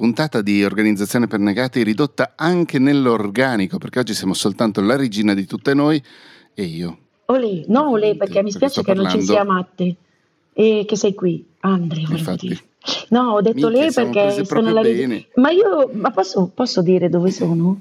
puntata 0.00 0.40
di 0.40 0.64
organizzazione 0.64 1.26
per 1.26 1.40
negati 1.40 1.82
ridotta 1.82 2.32
anche 2.34 2.78
nell'organico, 2.78 3.76
perché 3.76 3.98
oggi 3.98 4.14
siamo 4.14 4.32
soltanto 4.32 4.80
la 4.80 4.96
regina 4.96 5.34
di 5.34 5.44
tutte 5.44 5.74
noi 5.74 6.02
e 6.54 6.62
io. 6.62 6.98
Olè, 7.26 7.64
no 7.66 7.90
Olè, 7.90 8.16
perché 8.16 8.42
mi 8.42 8.50
spiace 8.50 8.82
che 8.82 8.94
non 8.94 9.10
ci 9.10 9.20
sia 9.20 9.44
Matte 9.44 9.94
e 10.54 10.84
che 10.86 10.96
sei 10.96 11.12
qui. 11.12 11.44
Andrea, 11.60 12.34
dire. 12.36 12.58
No, 13.10 13.32
ho 13.32 13.42
detto 13.42 13.68
lei 13.68 13.92
perché 13.92 14.42
sono 14.42 14.72
la 14.72 14.80
regina. 14.80 15.18
Ma 15.34 15.50
io, 15.50 15.90
ma 15.92 16.10
posso, 16.10 16.50
posso 16.52 16.80
dire 16.80 17.10
dove 17.10 17.30
sono? 17.30 17.78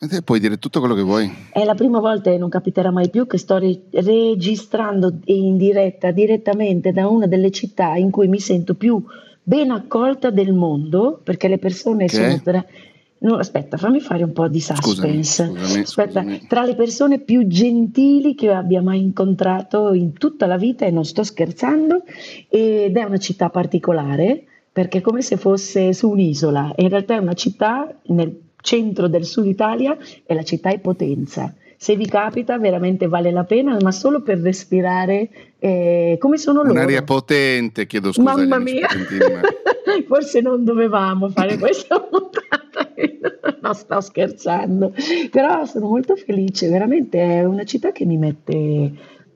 E 0.00 0.22
puoi 0.22 0.40
dire 0.40 0.58
tutto 0.58 0.80
quello 0.80 0.94
che 0.94 1.02
vuoi. 1.02 1.30
È 1.52 1.62
la 1.64 1.74
prima 1.74 2.00
volta 2.00 2.30
e 2.30 2.38
non 2.38 2.48
capiterà 2.48 2.90
mai 2.90 3.10
più 3.10 3.26
che 3.26 3.36
sto 3.36 3.58
re- 3.58 3.82
registrando 3.90 5.18
in 5.26 5.58
diretta, 5.58 6.12
direttamente 6.12 6.92
da 6.92 7.06
una 7.06 7.26
delle 7.26 7.50
città 7.50 7.94
in 7.96 8.10
cui 8.10 8.26
mi 8.26 8.40
sento 8.40 8.72
più 8.74 9.04
ben 9.42 9.70
accolta 9.70 10.30
del 10.30 10.52
mondo, 10.52 11.20
perché 11.22 11.48
le 11.48 11.58
persone 11.58 12.06
che? 12.06 12.14
sono... 12.14 12.40
Tra... 12.42 12.64
No, 13.18 13.36
aspetta, 13.36 13.76
fammi 13.76 14.00
fare 14.00 14.24
un 14.24 14.32
po' 14.32 14.48
di 14.48 14.60
suspense. 14.60 15.44
Scusami, 15.44 15.62
scusami, 15.62 15.82
aspetta, 15.82 16.20
scusami. 16.22 16.46
tra 16.48 16.64
le 16.64 16.74
persone 16.74 17.20
più 17.20 17.46
gentili 17.46 18.34
che 18.34 18.52
abbia 18.52 18.82
mai 18.82 19.00
incontrato 19.00 19.92
in 19.92 20.12
tutta 20.14 20.46
la 20.46 20.56
vita, 20.56 20.86
e 20.86 20.90
non 20.90 21.04
sto 21.04 21.22
scherzando, 21.22 22.02
ed 22.48 22.96
è 22.96 23.04
una 23.04 23.18
città 23.18 23.48
particolare, 23.48 24.44
perché 24.72 24.98
è 24.98 25.00
come 25.00 25.22
se 25.22 25.36
fosse 25.36 25.92
su 25.92 26.10
un'isola, 26.10 26.72
in 26.76 26.88
realtà 26.88 27.14
è 27.14 27.18
una 27.18 27.34
città 27.34 27.94
nel 28.06 28.40
centro 28.60 29.08
del 29.08 29.24
sud 29.24 29.46
Italia, 29.46 29.96
e 30.24 30.34
la 30.34 30.42
città 30.42 30.70
è 30.70 30.78
Potenza 30.78 31.54
se 31.82 31.96
vi 31.96 32.06
capita 32.06 32.58
veramente 32.58 33.08
vale 33.08 33.32
la 33.32 33.42
pena, 33.42 33.76
ma 33.80 33.90
solo 33.90 34.22
per 34.22 34.38
respirare 34.38 35.28
eh, 35.58 36.16
come 36.20 36.38
sono 36.38 36.62
loro. 36.62 36.74
Un'aria 36.74 37.02
potente, 37.02 37.88
chiedo 37.88 38.12
scusa. 38.12 38.36
Mamma 38.36 38.60
mia, 38.60 38.86
forse 40.06 40.40
non 40.42 40.62
dovevamo 40.62 41.28
fare 41.30 41.58
questa 41.58 41.98
puntata, 41.98 42.88
no 43.60 43.72
sto 43.72 44.00
scherzando, 44.00 44.94
però 45.32 45.64
sono 45.64 45.88
molto 45.88 46.14
felice, 46.14 46.68
veramente 46.68 47.18
è 47.18 47.44
una 47.44 47.64
città 47.64 47.90
che 47.90 48.04
mi 48.04 48.16
mette 48.16 48.92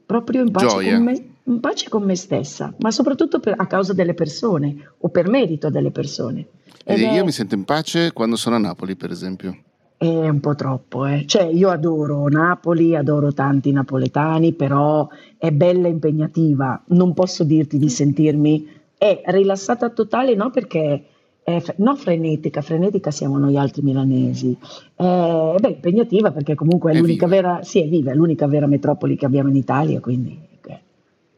proprio 0.06 0.42
in 0.42 0.52
pace, 0.52 0.92
con 0.92 1.02
me, 1.02 1.24
in 1.42 1.58
pace 1.58 1.88
con 1.88 2.04
me, 2.04 2.14
stessa, 2.14 2.72
ma 2.78 2.92
soprattutto 2.92 3.40
per, 3.40 3.54
a 3.56 3.66
causa 3.66 3.92
delle 3.92 4.14
persone 4.14 4.92
o 4.98 5.08
per 5.08 5.28
merito 5.28 5.68
delle 5.68 5.90
persone. 5.90 6.46
Ed 6.84 7.00
io 7.00 7.08
è... 7.08 7.24
mi 7.24 7.32
sento 7.32 7.56
in 7.56 7.64
pace 7.64 8.12
quando 8.12 8.36
sono 8.36 8.54
a 8.54 8.60
Napoli, 8.60 8.94
per 8.94 9.10
esempio. 9.10 9.64
È 9.98 10.28
un 10.28 10.40
po' 10.40 10.54
troppo, 10.54 11.06
eh. 11.06 11.24
Cioè, 11.26 11.44
io 11.44 11.70
adoro 11.70 12.28
Napoli, 12.28 12.94
adoro 12.94 13.32
tanti 13.32 13.72
napoletani, 13.72 14.52
però 14.52 15.08
è 15.38 15.50
bella 15.50 15.86
e 15.88 15.90
impegnativa. 15.90 16.82
Non 16.88 17.14
posso 17.14 17.44
dirti 17.44 17.78
di 17.78 17.88
sentirmi 17.88 18.68
è 18.98 19.22
rilassata 19.26 19.88
totale, 19.90 20.34
no, 20.34 20.50
perché 20.50 21.04
è 21.42 21.62
no 21.76 21.94
frenetica, 21.94 22.60
frenetica 22.60 23.10
siamo 23.10 23.38
noi 23.38 23.56
altri 23.56 23.82
milanesi. 23.82 24.56
È 24.94 25.54
beh, 25.58 25.68
impegnativa 25.68 26.30
perché 26.30 26.54
comunque 26.54 26.92
è, 26.92 26.96
è 26.96 26.98
l'unica 26.98 27.26
viva. 27.26 27.40
vera, 27.40 27.62
sì, 27.62 27.82
è 27.82 27.88
viva, 27.88 28.10
è 28.10 28.14
l'unica 28.14 28.46
vera 28.46 28.66
metropoli 28.66 29.16
che 29.16 29.24
abbiamo 29.24 29.48
in 29.48 29.56
Italia, 29.56 30.00
quindi 30.00 30.46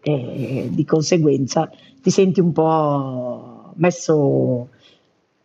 eh, 0.09 0.69
di 0.71 0.85
conseguenza 0.85 1.71
ti 2.01 2.11
senti 2.11 2.41
un 2.41 2.53
po' 2.53 3.73
messo 3.75 4.69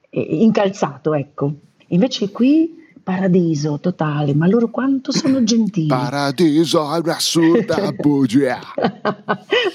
eh, 0.10 0.22
incalzato, 0.22 1.14
ecco. 1.14 1.54
Invece 1.88 2.32
qui 2.32 2.82
paradiso 3.04 3.80
totale, 3.80 4.34
ma 4.34 4.48
loro 4.48 4.70
quanto 4.70 5.12
sono 5.12 5.44
gentili. 5.44 5.88
Paradiso 5.88 6.94
è 6.94 7.00
un'assurda 7.00 7.92
bugia. 7.92 8.60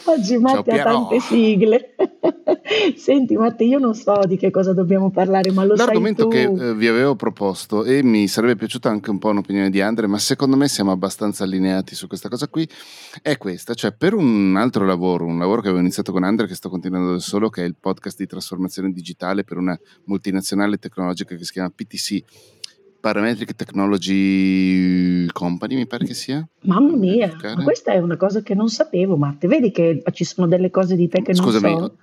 Oggi 0.04 0.38
Matti 0.38 0.70
ha 0.70 0.82
tante 0.82 1.20
sigle. 1.20 1.94
Senti 2.96 3.36
Matti, 3.36 3.64
io 3.64 3.78
non 3.78 3.94
so 3.94 4.20
di 4.26 4.36
che 4.36 4.50
cosa 4.50 4.72
dobbiamo 4.72 5.10
parlare, 5.10 5.52
ma 5.52 5.64
lo 5.64 5.74
L'argomento 5.74 6.30
sai 6.30 6.46
tu. 6.46 6.54
che 6.56 6.68
eh, 6.68 6.74
vi 6.74 6.86
avevo 6.86 7.16
proposto 7.16 7.84
e 7.84 8.02
mi 8.02 8.28
sarebbe 8.28 8.56
piaciuta 8.56 8.88
anche 8.88 9.10
un 9.10 9.18
po' 9.18 9.28
un'opinione 9.28 9.68
di 9.68 9.80
Andre, 9.80 10.06
ma 10.06 10.18
secondo 10.18 10.56
me 10.56 10.66
siamo 10.68 10.90
abbastanza 10.90 11.44
allineati 11.44 11.94
su 11.94 12.06
questa 12.06 12.28
cosa 12.28 12.48
qui, 12.48 12.69
è 13.22 13.36
questa, 13.36 13.74
cioè 13.74 13.92
per 13.92 14.14
un 14.14 14.56
altro 14.56 14.86
lavoro, 14.86 15.26
un 15.26 15.38
lavoro 15.38 15.60
che 15.60 15.69
avevo 15.69 15.82
iniziato 15.82 16.12
con 16.12 16.24
Andre 16.24 16.47
che 16.47 16.54
sto 16.54 16.70
continuando 16.70 17.12
da 17.12 17.19
solo, 17.19 17.50
che 17.50 17.62
è 17.62 17.66
il 17.66 17.76
podcast 17.78 18.16
di 18.16 18.26
trasformazione 18.26 18.91
digitale 18.91 19.44
per 19.44 19.58
una 19.58 19.78
multinazionale 20.04 20.78
tecnologica 20.78 21.34
che 21.36 21.44
si 21.44 21.53
chiama 21.53 21.70
PTC 21.74 22.22
Parametric 23.00 23.54
Technology 23.54 25.26
Company, 25.26 25.76
mi 25.76 25.86
pare 25.86 26.04
che 26.04 26.14
sia. 26.14 26.47
Mamma 26.62 26.97
mia, 26.97 27.34
ma 27.42 27.62
questa 27.62 27.92
è 27.92 27.98
una 27.98 28.16
cosa 28.16 28.42
che 28.42 28.54
non 28.54 28.69
sapevo, 28.69 29.16
Matte. 29.16 29.47
Vedi 29.47 29.70
che 29.70 30.03
ci 30.12 30.25
sono 30.25 30.48
delle 30.48 30.70
cose 30.70 30.97
di 30.97 31.09
te 31.09 31.22
che 31.22 31.34
Scusami, 31.34 31.70
non 31.70 31.81
so. 31.81 31.97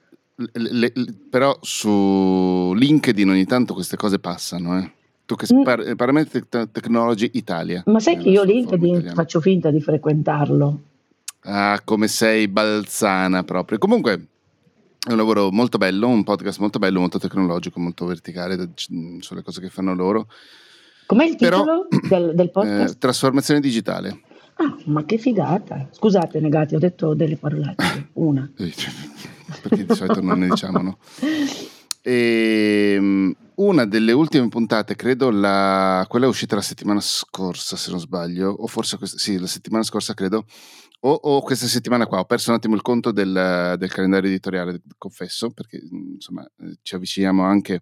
Le, 0.54 0.92
le, 0.94 0.94
però 1.30 1.58
su 1.62 2.74
LinkedIn 2.76 3.30
ogni 3.30 3.46
tanto 3.46 3.74
queste 3.74 3.98
cose 3.98 4.20
passano, 4.20 4.80
eh. 4.80 4.92
Tu 5.26 5.36
che 5.36 5.48
mm. 5.54 5.64
par- 5.64 5.96
Parametric 5.96 6.70
Technology 6.72 7.32
Italia. 7.34 7.84
Ma 7.88 8.00
sai 8.00 8.18
che 8.18 8.30
io 8.30 8.44
LinkedIn 8.44 9.12
faccio 9.16 9.42
finta 9.42 9.72
di 9.72 9.82
frequentarlo. 9.82 10.80
Ah, 11.42 11.82
come 11.84 12.08
sei 12.08 12.48
balzana 12.48 13.44
proprio. 13.44 13.78
Comunque, 13.78 14.28
è 15.06 15.12
un 15.12 15.18
lavoro 15.18 15.52
molto 15.52 15.78
bello, 15.78 16.08
un 16.08 16.24
podcast 16.24 16.60
molto 16.60 16.80
bello, 16.80 17.00
molto 17.00 17.20
tecnologico, 17.20 17.80
molto 17.80 18.06
verticale 18.06 18.72
sulle 18.76 19.44
cose 19.44 19.62
che 19.62 19.70
fanno 19.70 19.94
loro. 19.94 20.28
Com'è 21.06 21.26
il 21.26 21.36
titolo 21.36 21.88
Però, 21.88 22.08
del, 22.10 22.36
del, 22.36 22.52
podcast? 22.52 22.96
Eh, 22.96 22.98
trasformazione 22.98 23.60
digitale. 23.60 24.22
Ah, 24.56 24.76
ma 24.86 25.04
che 25.06 25.18
figata. 25.18 25.88
Scusate, 25.92 26.40
negati, 26.40 26.76
ho 26.76 26.80
detto 26.80 27.14
delle 27.14 27.38
parolacce. 27.38 28.10
Una. 28.14 28.50
Perché 28.56 29.86
di 29.86 29.94
solito 29.94 30.22
non 30.22 30.40
ne 30.40 30.50
diciamo, 30.50 30.82
no? 30.82 30.98
E, 32.02 32.94
ehm, 32.96 33.36
una 33.56 33.86
delle 33.86 34.12
ultime 34.12 34.48
puntate, 34.48 34.96
credo 34.96 35.32
la, 35.32 36.06
quella 36.08 36.26
è 36.26 36.30
uscita 36.30 36.56
la 36.56 36.62
settimana 36.62 37.00
scorsa, 37.00 37.76
se 37.76 37.90
non 37.90 38.00
sbaglio, 38.00 38.50
o 38.50 38.68
forse 38.68 38.98
questa, 38.98 39.18
sì, 39.18 39.40
la 39.40 39.48
settimana 39.48 39.84
scorsa 39.84 40.14
credo, 40.14 40.46
o, 41.02 41.12
o, 41.12 41.42
questa 41.42 41.68
settimana 41.68 42.06
qua, 42.06 42.20
ho 42.20 42.26
perso 42.26 42.50
un 42.50 42.58
attimo 42.58 42.76
il 42.76 42.82
conto 42.82 43.12
del, 43.12 43.76
del 43.78 43.92
calendario 43.92 44.30
editoriale, 44.30 44.82
confesso, 44.98 45.52
perché 45.52 45.82
insomma 45.90 46.46
ci 46.82 46.96
avviciniamo 46.96 47.44
anche 47.44 47.82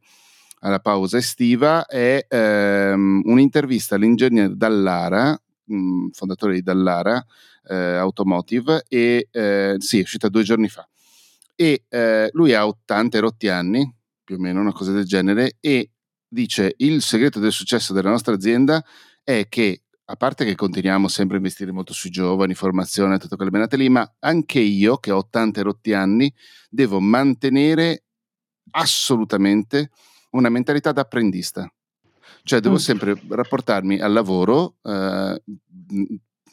alla 0.63 0.79
pausa 0.79 1.17
estiva 1.17 1.85
è 1.85 2.25
ehm, 2.27 3.21
un'intervista 3.25 3.95
all'ingegner 3.95 4.55
Dallara, 4.55 5.39
mh, 5.65 5.75
mm, 5.75 6.07
fondatore 6.11 6.53
di 6.53 6.61
Dallara 6.61 7.23
eh, 7.67 7.75
Automotive, 7.75 8.85
e 8.87 9.27
eh, 9.29 9.75
sì, 9.79 9.99
è 9.99 10.01
uscita 10.01 10.29
due 10.29 10.43
giorni 10.43 10.69
fa. 10.69 10.87
E 11.55 11.83
eh, 11.87 12.29
lui 12.31 12.53
ha 12.53 12.65
80 12.65 13.19
rotti 13.19 13.49
anni, 13.49 13.93
più 14.23 14.35
o 14.35 14.39
meno 14.39 14.61
una 14.61 14.71
cosa 14.71 14.93
del 14.93 15.05
genere, 15.05 15.57
e 15.59 15.91
dice 16.27 16.73
il 16.77 17.01
segreto 17.01 17.39
del 17.39 17.51
successo 17.51 17.93
della 17.93 18.09
nostra 18.09 18.33
azienda 18.33 18.83
è 19.21 19.47
che 19.49 19.81
a 20.05 20.15
parte 20.15 20.45
che 20.45 20.55
continuiamo 20.55 21.07
sempre 21.07 21.35
a 21.35 21.39
investire 21.39 21.71
molto 21.71 21.93
sui 21.93 22.09
giovani, 22.09 22.53
formazione, 22.53 23.17
tutte 23.17 23.35
quelle 23.35 23.51
benate 23.51 23.77
lì, 23.77 23.89
ma 23.89 24.09
anche 24.19 24.59
io 24.59 24.97
che 24.97 25.11
ho 25.11 25.17
80 25.17 25.61
rotti 25.61 25.93
anni 25.93 26.33
devo 26.69 26.99
mantenere 26.99 28.03
assolutamente 28.71 29.89
una 30.33 30.49
mentalità 30.49 30.91
da 30.91 31.01
apprendista. 31.01 31.71
Cioè 32.43 32.59
devo 32.59 32.75
mm. 32.75 32.77
sempre 32.77 33.19
rapportarmi 33.29 33.99
al 33.99 34.11
lavoro, 34.11 34.75
eh, 34.83 35.41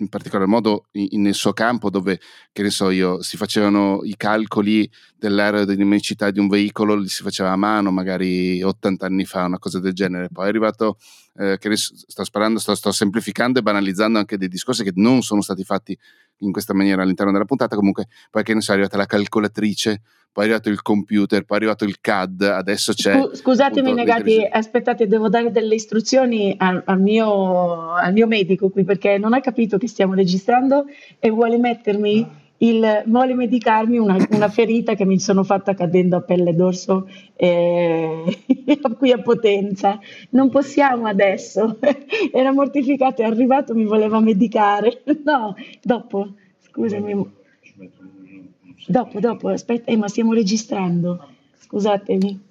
in 0.00 0.08
particolar 0.08 0.46
modo 0.46 0.86
in, 0.92 1.22
nel 1.22 1.34
suo 1.34 1.52
campo 1.52 1.91
dove, 1.91 2.20
che 2.52 2.62
ne 2.62 2.70
so 2.70 2.91
io, 2.91 3.22
si 3.22 3.36
facevano 3.36 4.00
i 4.02 4.16
calcoli 4.16 4.91
dell'aerodinamicità 5.16 6.30
di 6.30 6.38
un 6.38 6.48
veicolo, 6.48 6.94
li 6.94 7.08
si 7.08 7.22
faceva 7.22 7.50
a 7.50 7.56
mano 7.56 7.91
magari 7.91 8.62
80 8.62 9.06
anni 9.06 9.24
fa, 9.24 9.44
una 9.44 9.58
cosa 9.58 9.80
del 9.80 9.92
genere. 9.92 10.28
Poi 10.30 10.47
è 10.47 10.48
arrivato, 10.48 10.97
eh, 11.34 11.58
che 11.58 11.68
ne 11.68 11.76
so, 11.76 11.94
sto 11.94 12.24
sparando, 12.24 12.58
sto, 12.58 12.74
sto 12.74 12.92
semplificando 12.92 13.58
e 13.58 13.62
banalizzando 13.62 14.18
anche 14.18 14.38
dei 14.38 14.48
discorsi 14.48 14.84
che 14.84 14.92
non 14.94 15.22
sono 15.22 15.42
stati 15.42 15.64
fatti 15.64 15.97
in 16.41 16.53
questa 16.53 16.75
maniera 16.75 17.03
all'interno 17.03 17.33
della 17.33 17.45
puntata, 17.45 17.77
comunque 17.77 18.06
poi 18.31 18.43
che 18.43 18.55
ne 18.55 18.61
so, 18.61 18.73
è 18.73 18.75
arrivata 18.75 18.97
la 18.97 19.06
calcolatrice 19.06 20.03
poi 20.33 20.45
è 20.45 20.47
arrivato 20.47 20.69
il 20.69 20.81
computer, 20.81 21.43
poi 21.43 21.56
è 21.56 21.61
arrivato 21.61 21.84
il 21.84 22.01
CAD, 22.01 22.43
adesso 22.43 22.93
c'è... 22.93 23.21
Scusatemi 23.33 23.93
negati, 23.93 24.47
aspettate, 24.48 25.09
devo 25.09 25.28
dare 25.28 25.51
delle 25.51 25.75
istruzioni 25.75 26.54
al, 26.57 26.81
al, 26.87 27.01
mio, 27.01 27.92
al, 27.95 28.13
mio, 28.13 28.28
medico 28.28 28.69
qui 28.71 28.84
perché 28.84 29.19
non 29.19 29.33
ha 29.33 29.41
capito 29.41 29.77
che 29.77 29.89
stiamo 29.89 30.15
registrando 30.15 30.84
e 31.19 31.31
vuole 31.31 31.59
mettermi 31.59 32.49
il, 32.62 33.03
vuole 33.07 33.34
medicarmi 33.34 33.98
una, 33.98 34.16
una 34.30 34.48
ferita 34.48 34.95
che 34.95 35.04
mi 35.04 35.18
sono 35.18 35.45
fatta 35.45 35.74
cadendo 35.74 36.16
a 36.16 36.21
pelle 36.21 36.54
d'orso 36.54 37.09
eh, 37.36 38.24
qui 38.98 39.12
a 39.12 39.18
Potenza. 39.21 39.98
Non 40.30 40.51
possiamo 40.51 41.07
adesso, 41.07 41.78
era 42.33 42.53
mortificato, 42.53 43.22
è 43.22 43.24
arrivato, 43.24 43.74
mi 43.74 43.84
voleva 43.84 44.21
medicare. 44.21 45.03
No, 45.22 45.54
dopo, 45.83 46.34
scusami. 46.59 47.39
Dopo, 48.86 49.21
dopo, 49.21 49.48
aspetta, 49.48 49.91
eh, 49.91 49.97
ma 49.97 50.09
stiamo 50.09 50.33
registrando. 50.33 51.28
Scusatemi. 51.59 52.49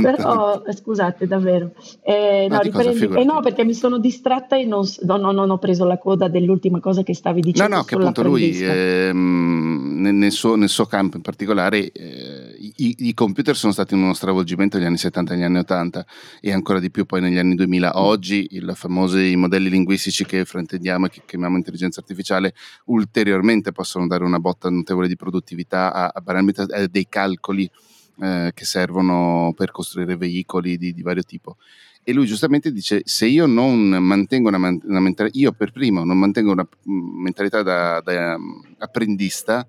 Però 0.00 0.62
scusate, 0.70 1.26
davvero. 1.26 1.72
Eh, 2.02 2.46
no, 2.48 2.60
riprendi, 2.60 3.04
eh, 3.04 3.24
no, 3.24 3.40
perché 3.40 3.64
mi 3.64 3.74
sono 3.74 3.98
distratta 3.98 4.56
e 4.56 4.64
non, 4.64 4.86
no, 5.02 5.16
no, 5.16 5.32
non, 5.32 5.50
ho 5.50 5.58
preso 5.58 5.84
la 5.84 5.98
coda 5.98 6.28
dell'ultima 6.28 6.80
cosa 6.80 7.02
che 7.02 7.14
stavi 7.14 7.40
dicendo. 7.40 7.70
No, 7.70 7.76
no, 7.78 7.84
che 7.84 7.94
appunto 7.94 8.22
lui 8.22 8.58
ehm, 8.60 10.00
nel, 10.00 10.30
suo, 10.30 10.56
nel, 10.56 10.68
suo, 10.68 10.86
campo 10.86 11.16
in 11.16 11.22
particolare 11.22 11.90
eh, 11.90 12.56
i, 12.76 12.94
i, 12.98 13.14
computer 13.14 13.56
sono 13.56 13.72
stati 13.72 13.94
uno 13.94 14.14
stravolgimento 14.14 14.76
negli 14.76 14.86
anni 14.86 14.98
70 14.98 15.32
e 15.32 15.36
negli 15.36 15.44
anni 15.44 15.58
80 15.58 16.06
e 16.40 16.52
ancora 16.52 16.78
di 16.78 16.90
più 16.90 17.06
poi 17.06 17.20
negli 17.20 17.38
anni 17.38 17.54
2000. 17.54 18.00
Oggi 18.00 18.46
i 18.50 18.62
famosi 18.74 19.34
modelli 19.36 19.68
linguistici 19.68 20.24
che 20.24 20.44
fraintendiamo 20.44 21.06
e 21.06 21.10
che 21.10 21.22
chiamiamo 21.26 21.56
intelligenza 21.56 22.00
artificiale 22.00 22.54
ulteriormente 22.86 23.72
possono 23.72 24.06
dare 24.06 24.24
una 24.24 24.38
botta 24.38 24.70
notevole 24.70 25.08
di 25.08 25.16
produttività 25.16 25.92
a, 25.92 26.12
a, 26.14 26.22
a 26.24 26.86
dei 26.86 27.06
calcoli 27.08 27.70
eh, 28.20 28.50
che 28.54 28.64
servono 28.64 29.52
per 29.56 29.70
costruire 29.70 30.16
veicoli 30.16 30.76
di, 30.76 30.92
di, 30.92 31.02
vario 31.02 31.22
tipo. 31.22 31.56
E 32.02 32.12
lui 32.12 32.26
giustamente 32.26 32.72
dice: 32.72 33.02
Se 33.04 33.26
io 33.26 33.46
non 33.46 33.88
mantengo 33.88 34.48
una, 34.48 34.58
una 34.58 35.00
mentalità, 35.00 35.38
io 35.38 35.52
per 35.52 35.72
primo 35.72 36.04
non 36.04 36.18
mantengo 36.18 36.52
una 36.52 36.66
mm, 36.66 37.22
mentalità 37.22 37.62
da, 37.62 38.00
da 38.00 38.34
um, 38.34 38.62
apprendista 38.78 39.66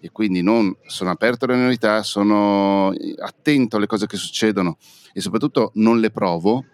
e 0.00 0.10
quindi 0.10 0.42
non 0.42 0.74
sono 0.86 1.10
aperto 1.10 1.44
alle 1.44 1.56
novità, 1.56 2.02
sono 2.02 2.92
attento 3.18 3.76
alle 3.76 3.86
cose 3.86 4.06
che 4.06 4.16
succedono 4.16 4.78
e 5.12 5.20
soprattutto 5.20 5.70
non 5.74 6.00
le 6.00 6.10
provo, 6.10 6.64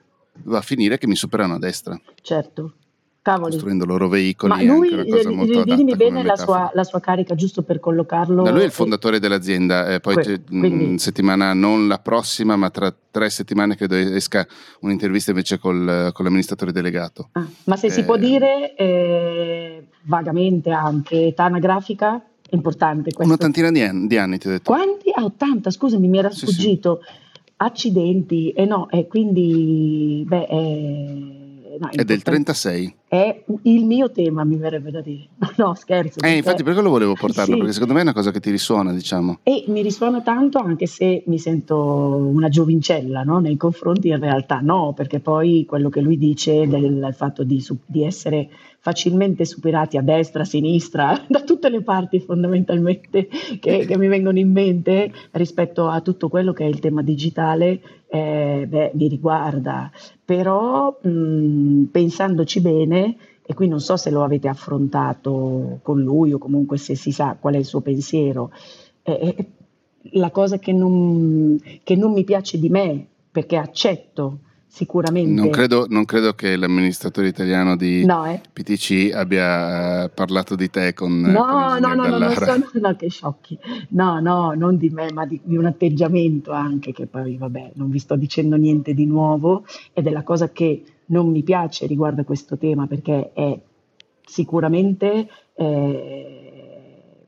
va 0.44 0.58
a 0.58 0.62
finire 0.62 0.98
che 0.98 1.06
mi 1.06 1.16
superano 1.16 1.54
a 1.54 1.58
destra. 1.58 2.00
Certo. 2.20 2.74
Cavoli. 3.22 3.52
costruendo 3.52 3.84
loro 3.84 4.08
veicoli. 4.08 4.52
Ma 4.52 4.62
lui, 4.62 4.90
dimmi 5.64 5.94
bene 5.94 6.24
la 6.24 6.34
sua, 6.34 6.72
la 6.74 6.82
sua, 6.82 6.98
carica, 6.98 7.36
giusto 7.36 7.62
per 7.62 7.78
collocarlo. 7.78 8.42
Ma 8.42 8.50
lui 8.50 8.62
è 8.62 8.64
il 8.64 8.72
fondatore 8.72 9.20
dell'azienda, 9.20 9.86
eh, 9.94 10.00
poi 10.00 10.14
que- 10.14 10.42
quindi... 10.42 10.98
settimana, 10.98 11.54
non 11.54 11.86
la 11.86 11.98
prossima, 11.98 12.56
ma 12.56 12.68
tra 12.70 12.92
tre 13.12 13.30
settimane 13.30 13.76
credo 13.76 13.94
esca 13.94 14.44
un'intervista 14.80 15.30
invece 15.30 15.60
col, 15.60 16.10
con 16.12 16.24
l'amministratore 16.24 16.72
delegato. 16.72 17.28
Ah, 17.32 17.46
ma 17.64 17.76
se 17.76 17.86
eh... 17.86 17.90
si 17.90 18.04
può 18.04 18.16
dire 18.16 18.74
eh, 18.74 19.86
vagamente 20.02 20.70
anche 20.72 21.26
età 21.26 21.44
anagrafica? 21.44 22.20
Importante 22.50 23.12
questo. 23.12 23.22
Un'ottantina 23.22 23.70
di 23.70 23.82
anni, 23.82 24.08
di 24.08 24.18
anni, 24.18 24.38
ti 24.38 24.48
ho 24.48 24.50
detto. 24.50 24.72
Quanti? 24.72 25.10
Ah, 25.14 25.24
80, 25.24 25.70
scusami, 25.70 26.08
mi 26.08 26.18
era 26.18 26.30
sfuggito. 26.30 27.00
Sì, 27.02 27.12
sì. 27.12 27.20
Accidenti, 27.56 28.50
e 28.50 28.62
eh 28.62 28.66
no, 28.66 28.90
e 28.90 29.06
quindi, 29.06 30.24
beh, 30.26 30.46
eh, 30.50 31.41
no, 31.78 31.88
è 31.90 32.04
del 32.04 32.22
36. 32.22 32.94
È 33.08 33.44
il 33.62 33.84
mio 33.84 34.10
tema, 34.10 34.44
mi 34.44 34.56
verrebbe 34.56 34.90
da 34.90 35.00
dire. 35.00 35.28
No, 35.56 35.74
scherzo. 35.74 36.20
Eh, 36.20 36.36
infatti, 36.36 36.62
per 36.62 36.72
quello 36.72 36.88
volevo 36.88 37.14
portarlo, 37.14 37.52
sì. 37.52 37.58
perché 37.58 37.72
secondo 37.72 37.92
me 37.92 38.00
è 38.00 38.02
una 38.02 38.14
cosa 38.14 38.30
che 38.30 38.40
ti 38.40 38.50
risuona, 38.50 38.92
diciamo. 38.92 39.40
E 39.42 39.64
mi 39.68 39.82
risuona 39.82 40.22
tanto, 40.22 40.58
anche 40.58 40.86
se 40.86 41.22
mi 41.26 41.38
sento 41.38 41.76
una 41.76 42.48
giovincella 42.48 43.22
no? 43.22 43.38
nei 43.38 43.56
confronti, 43.56 44.08
in 44.08 44.18
realtà 44.18 44.60
no, 44.60 44.92
perché 44.94 45.20
poi 45.20 45.64
quello 45.66 45.88
che 45.88 46.00
lui 46.00 46.16
dice 46.16 46.66
del 46.66 47.14
fatto 47.16 47.44
di, 47.44 47.64
di 47.86 48.04
essere 48.04 48.48
facilmente 48.82 49.44
superati 49.44 49.96
a 49.96 50.02
destra, 50.02 50.42
a 50.42 50.44
sinistra, 50.44 51.16
da 51.28 51.42
tutte 51.42 51.70
le 51.70 51.82
parti 51.82 52.18
fondamentalmente 52.18 53.28
che, 53.60 53.86
che 53.86 53.96
mi 53.96 54.08
vengono 54.08 54.38
in 54.40 54.50
mente 54.50 55.12
rispetto 55.32 55.86
a 55.88 56.00
tutto 56.00 56.28
quello 56.28 56.52
che 56.52 56.64
è 56.64 56.68
il 56.68 56.80
tema 56.80 57.00
digitale, 57.00 57.80
eh, 58.14 58.66
beh, 58.68 58.90
mi 58.94 59.08
riguarda. 59.08 59.90
Però 60.22 60.98
mh, 61.00 61.84
pensandoci 61.84 62.60
bene, 62.60 63.16
e 63.42 63.54
qui 63.54 63.68
non 63.68 63.80
so 63.80 63.96
se 63.96 64.10
lo 64.10 64.22
avete 64.22 64.48
affrontato 64.48 65.78
con 65.82 66.02
lui 66.02 66.32
o 66.34 66.38
comunque 66.38 66.76
se 66.76 66.94
si 66.94 67.10
sa 67.10 67.36
qual 67.40 67.54
è 67.54 67.58
il 67.58 67.64
suo 67.64 67.80
pensiero, 67.80 68.52
eh, 69.02 69.34
eh 69.36 69.46
la 70.16 70.30
cosa 70.30 70.58
che 70.58 70.72
non, 70.72 71.58
che 71.82 71.96
non 71.96 72.12
mi 72.12 72.24
piace 72.24 72.58
di 72.58 72.68
me, 72.68 73.06
perché 73.30 73.56
accetto 73.56 74.40
sicuramente. 74.72 75.30
Non 75.30 75.50
credo, 75.50 75.84
non 75.90 76.06
credo, 76.06 76.32
che 76.32 76.56
l'amministratore 76.56 77.28
italiano 77.28 77.76
di 77.76 78.06
no, 78.06 78.24
eh. 78.24 78.40
PTC 78.50 79.12
abbia 79.14 80.04
uh, 80.04 80.10
parlato 80.14 80.56
di 80.56 80.70
te 80.70 80.94
con. 80.94 81.20
No, 81.20 81.44
con 81.44 81.80
no, 81.80 81.94
no, 81.94 82.18
no, 82.18 82.30
sono, 82.30 82.70
no, 82.72 82.96
che 82.96 83.10
sciocchi. 83.10 83.58
No, 83.90 84.18
no, 84.20 84.54
non 84.54 84.78
di 84.78 84.88
me, 84.88 85.12
ma 85.12 85.26
di, 85.26 85.38
di, 85.44 85.58
un 85.58 85.66
atteggiamento 85.66 86.52
anche, 86.52 86.92
che 86.92 87.06
poi, 87.06 87.36
vabbè, 87.36 87.72
non 87.74 87.90
vi 87.90 87.98
sto 87.98 88.16
dicendo 88.16 88.56
niente 88.56 88.94
di 88.94 89.04
nuovo, 89.04 89.64
ed 89.92 90.06
è 90.06 90.10
la 90.10 90.22
cosa 90.22 90.50
che 90.50 90.82
non 91.06 91.30
mi 91.30 91.42
piace 91.42 91.86
riguardo 91.86 92.22
a 92.22 92.24
questo 92.24 92.56
tema, 92.56 92.86
perché 92.86 93.32
è 93.34 93.60
sicuramente 94.24 95.28
eh, 95.54 97.26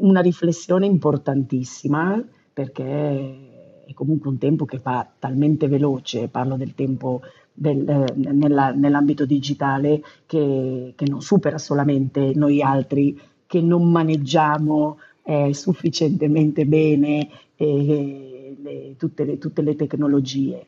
una 0.00 0.20
riflessione 0.20 0.84
importantissima, 0.84 2.22
perché 2.52 3.53
è 3.86 3.92
comunque 3.92 4.30
un 4.30 4.38
tempo 4.38 4.64
che 4.64 4.80
va 4.82 5.06
talmente 5.18 5.68
veloce, 5.68 6.28
parlo 6.28 6.56
del 6.56 6.74
tempo 6.74 7.22
del, 7.52 7.88
eh, 7.88 8.32
nella, 8.32 8.72
nell'ambito 8.72 9.24
digitale, 9.24 10.02
che, 10.26 10.92
che, 10.96 11.04
non 11.08 11.20
supera 11.22 11.58
solamente 11.58 12.32
noi 12.34 12.62
altri 12.62 13.18
che 13.46 13.60
non 13.60 13.90
maneggiamo 13.90 14.98
eh, 15.22 15.54
sufficientemente 15.54 16.66
bene 16.66 17.28
eh, 17.56 18.56
le, 18.60 18.96
tutte, 18.96 19.24
le, 19.24 19.38
tutte 19.38 19.62
le 19.62 19.76
tecnologie. 19.76 20.66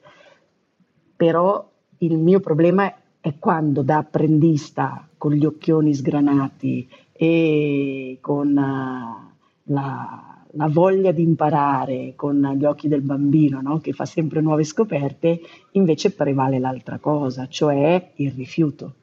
Però 1.16 1.68
il 1.98 2.18
mio 2.18 2.40
problema 2.40 2.94
è 3.20 3.34
quando 3.38 3.82
da 3.82 3.98
apprendista 3.98 5.08
con 5.16 5.32
gli 5.32 5.44
occhioni 5.44 5.94
sgranati 5.94 6.88
e 7.12 8.18
con 8.20 8.48
uh, 8.50 9.32
la 9.64 10.35
la 10.56 10.68
voglia 10.68 11.12
di 11.12 11.22
imparare 11.22 12.14
con 12.16 12.40
gli 12.58 12.64
occhi 12.64 12.88
del 12.88 13.02
bambino, 13.02 13.60
no? 13.60 13.78
che 13.78 13.92
fa 13.92 14.04
sempre 14.04 14.40
nuove 14.40 14.64
scoperte, 14.64 15.40
invece 15.72 16.12
prevale 16.12 16.58
l'altra 16.58 16.98
cosa, 16.98 17.46
cioè 17.46 18.12
il 18.16 18.32
rifiuto, 18.32 18.94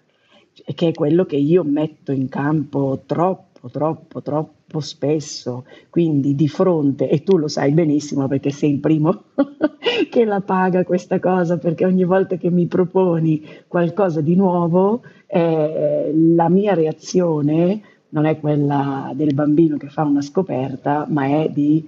che 0.75 0.89
è 0.89 0.91
quello 0.93 1.25
che 1.25 1.37
io 1.37 1.63
metto 1.63 2.11
in 2.11 2.27
campo 2.27 3.03
troppo, 3.05 3.69
troppo, 3.69 4.21
troppo 4.21 4.79
spesso. 4.79 5.65
Quindi 5.89 6.35
di 6.35 6.47
fronte, 6.47 7.07
e 7.07 7.23
tu 7.23 7.37
lo 7.37 7.47
sai 7.47 7.71
benissimo 7.71 8.27
perché 8.27 8.49
sei 8.49 8.71
il 8.71 8.79
primo 8.79 9.25
che 10.09 10.25
la 10.25 10.41
paga 10.41 10.83
questa 10.83 11.19
cosa, 11.19 11.57
perché 11.57 11.85
ogni 11.85 12.03
volta 12.03 12.35
che 12.35 12.49
mi 12.49 12.65
proponi 12.65 13.41
qualcosa 13.67 14.21
di 14.21 14.35
nuovo, 14.35 15.03
eh, 15.27 16.11
la 16.13 16.49
mia 16.49 16.73
reazione 16.73 17.81
non 18.13 18.25
è 18.25 18.39
quella 18.39 19.11
del 19.15 19.33
bambino 19.33 19.77
che 19.77 19.89
fa 19.89 20.03
una 20.03 20.21
scoperta, 20.21 21.05
ma 21.09 21.25
è 21.25 21.49
di 21.49 21.87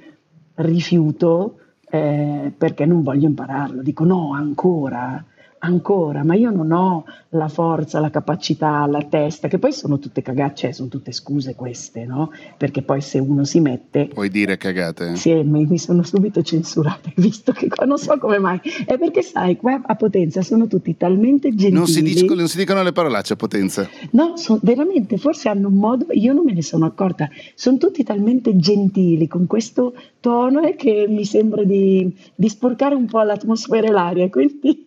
rifiuto 0.55 1.59
eh, 1.89 2.51
perché 2.55 2.85
non 2.85 3.03
voglio 3.03 3.27
impararlo. 3.27 3.81
Dico 3.83 4.03
no, 4.03 4.33
ancora 4.33 5.23
ancora, 5.65 6.23
ma 6.23 6.35
io 6.35 6.51
non 6.51 6.71
ho 6.71 7.05
la 7.29 7.47
forza, 7.47 7.99
la 7.99 8.09
capacità, 8.09 8.85
la 8.85 9.03
testa, 9.03 9.47
che 9.47 9.59
poi 9.59 9.73
sono 9.73 9.99
tutte 9.99 10.21
cagate, 10.21 10.55
cioè 10.55 10.71
sono 10.71 10.87
tutte 10.87 11.11
scuse 11.11 11.55
queste, 11.55 12.05
no? 12.05 12.31
Perché 12.57 12.81
poi 12.81 13.01
se 13.01 13.19
uno 13.19 13.43
si 13.43 13.59
mette... 13.59 14.07
Puoi 14.07 14.29
dire 14.29 14.57
cagate? 14.57 15.15
Sì, 15.15 15.33
mi, 15.43 15.77
sono 15.77 16.03
subito 16.03 16.41
censurate, 16.41 17.11
visto 17.17 17.51
che 17.51 17.67
qua 17.67 17.85
non 17.85 17.97
so 17.97 18.17
come 18.17 18.39
mai. 18.39 18.59
È 18.85 18.97
perché 18.97 19.21
sai, 19.21 19.57
qua 19.57 19.81
a 19.83 19.95
Potenza 19.95 20.41
sono 20.41 20.67
tutti 20.67 20.95
talmente 20.95 21.49
gentili... 21.49 21.73
Non 21.73 21.87
si, 21.87 22.01
dic- 22.01 22.31
non 22.31 22.47
si 22.47 22.57
dicono 22.57 22.81
le 22.83 22.91
parolacce 22.91 23.33
a 23.33 23.35
Potenza? 23.35 23.87
No, 24.11 24.37
so, 24.37 24.59
veramente, 24.61 25.17
forse 25.17 25.49
hanno 25.49 25.67
un 25.67 25.75
modo, 25.75 26.05
io 26.11 26.33
non 26.33 26.45
me 26.45 26.53
ne 26.53 26.61
sono 26.61 26.85
accorta, 26.85 27.29
sono 27.55 27.77
tutti 27.77 28.03
talmente 28.03 28.55
gentili 28.55 29.27
con 29.27 29.45
questo 29.47 29.93
tono 30.19 30.73
che 30.75 31.05
mi 31.07 31.25
sembra 31.25 31.63
di, 31.63 32.11
di 32.33 32.49
sporcare 32.49 32.95
un 32.95 33.05
po' 33.05 33.21
l'atmosfera 33.21 33.87
e 33.87 33.91
l'aria, 33.91 34.29
quindi 34.29 34.84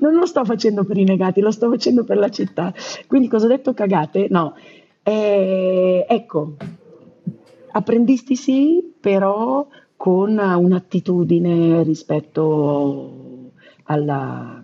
non 0.00 0.14
lo 0.14 0.26
sto 0.26 0.44
facendo 0.44 0.84
per 0.84 0.96
i 0.96 1.04
negati, 1.04 1.40
lo 1.40 1.50
sto 1.50 1.70
facendo 1.70 2.04
per 2.04 2.18
la 2.18 2.30
città. 2.30 2.72
Quindi 3.06 3.28
cosa 3.28 3.46
ho 3.46 3.48
detto? 3.48 3.74
Cagate? 3.74 4.26
No. 4.30 4.54
Eh, 5.02 6.04
ecco, 6.08 6.54
apprendisti 7.72 8.36
sì, 8.36 8.94
però 9.00 9.66
con 9.96 10.38
un'attitudine 10.38 11.82
rispetto 11.82 13.52
alla, 13.84 14.62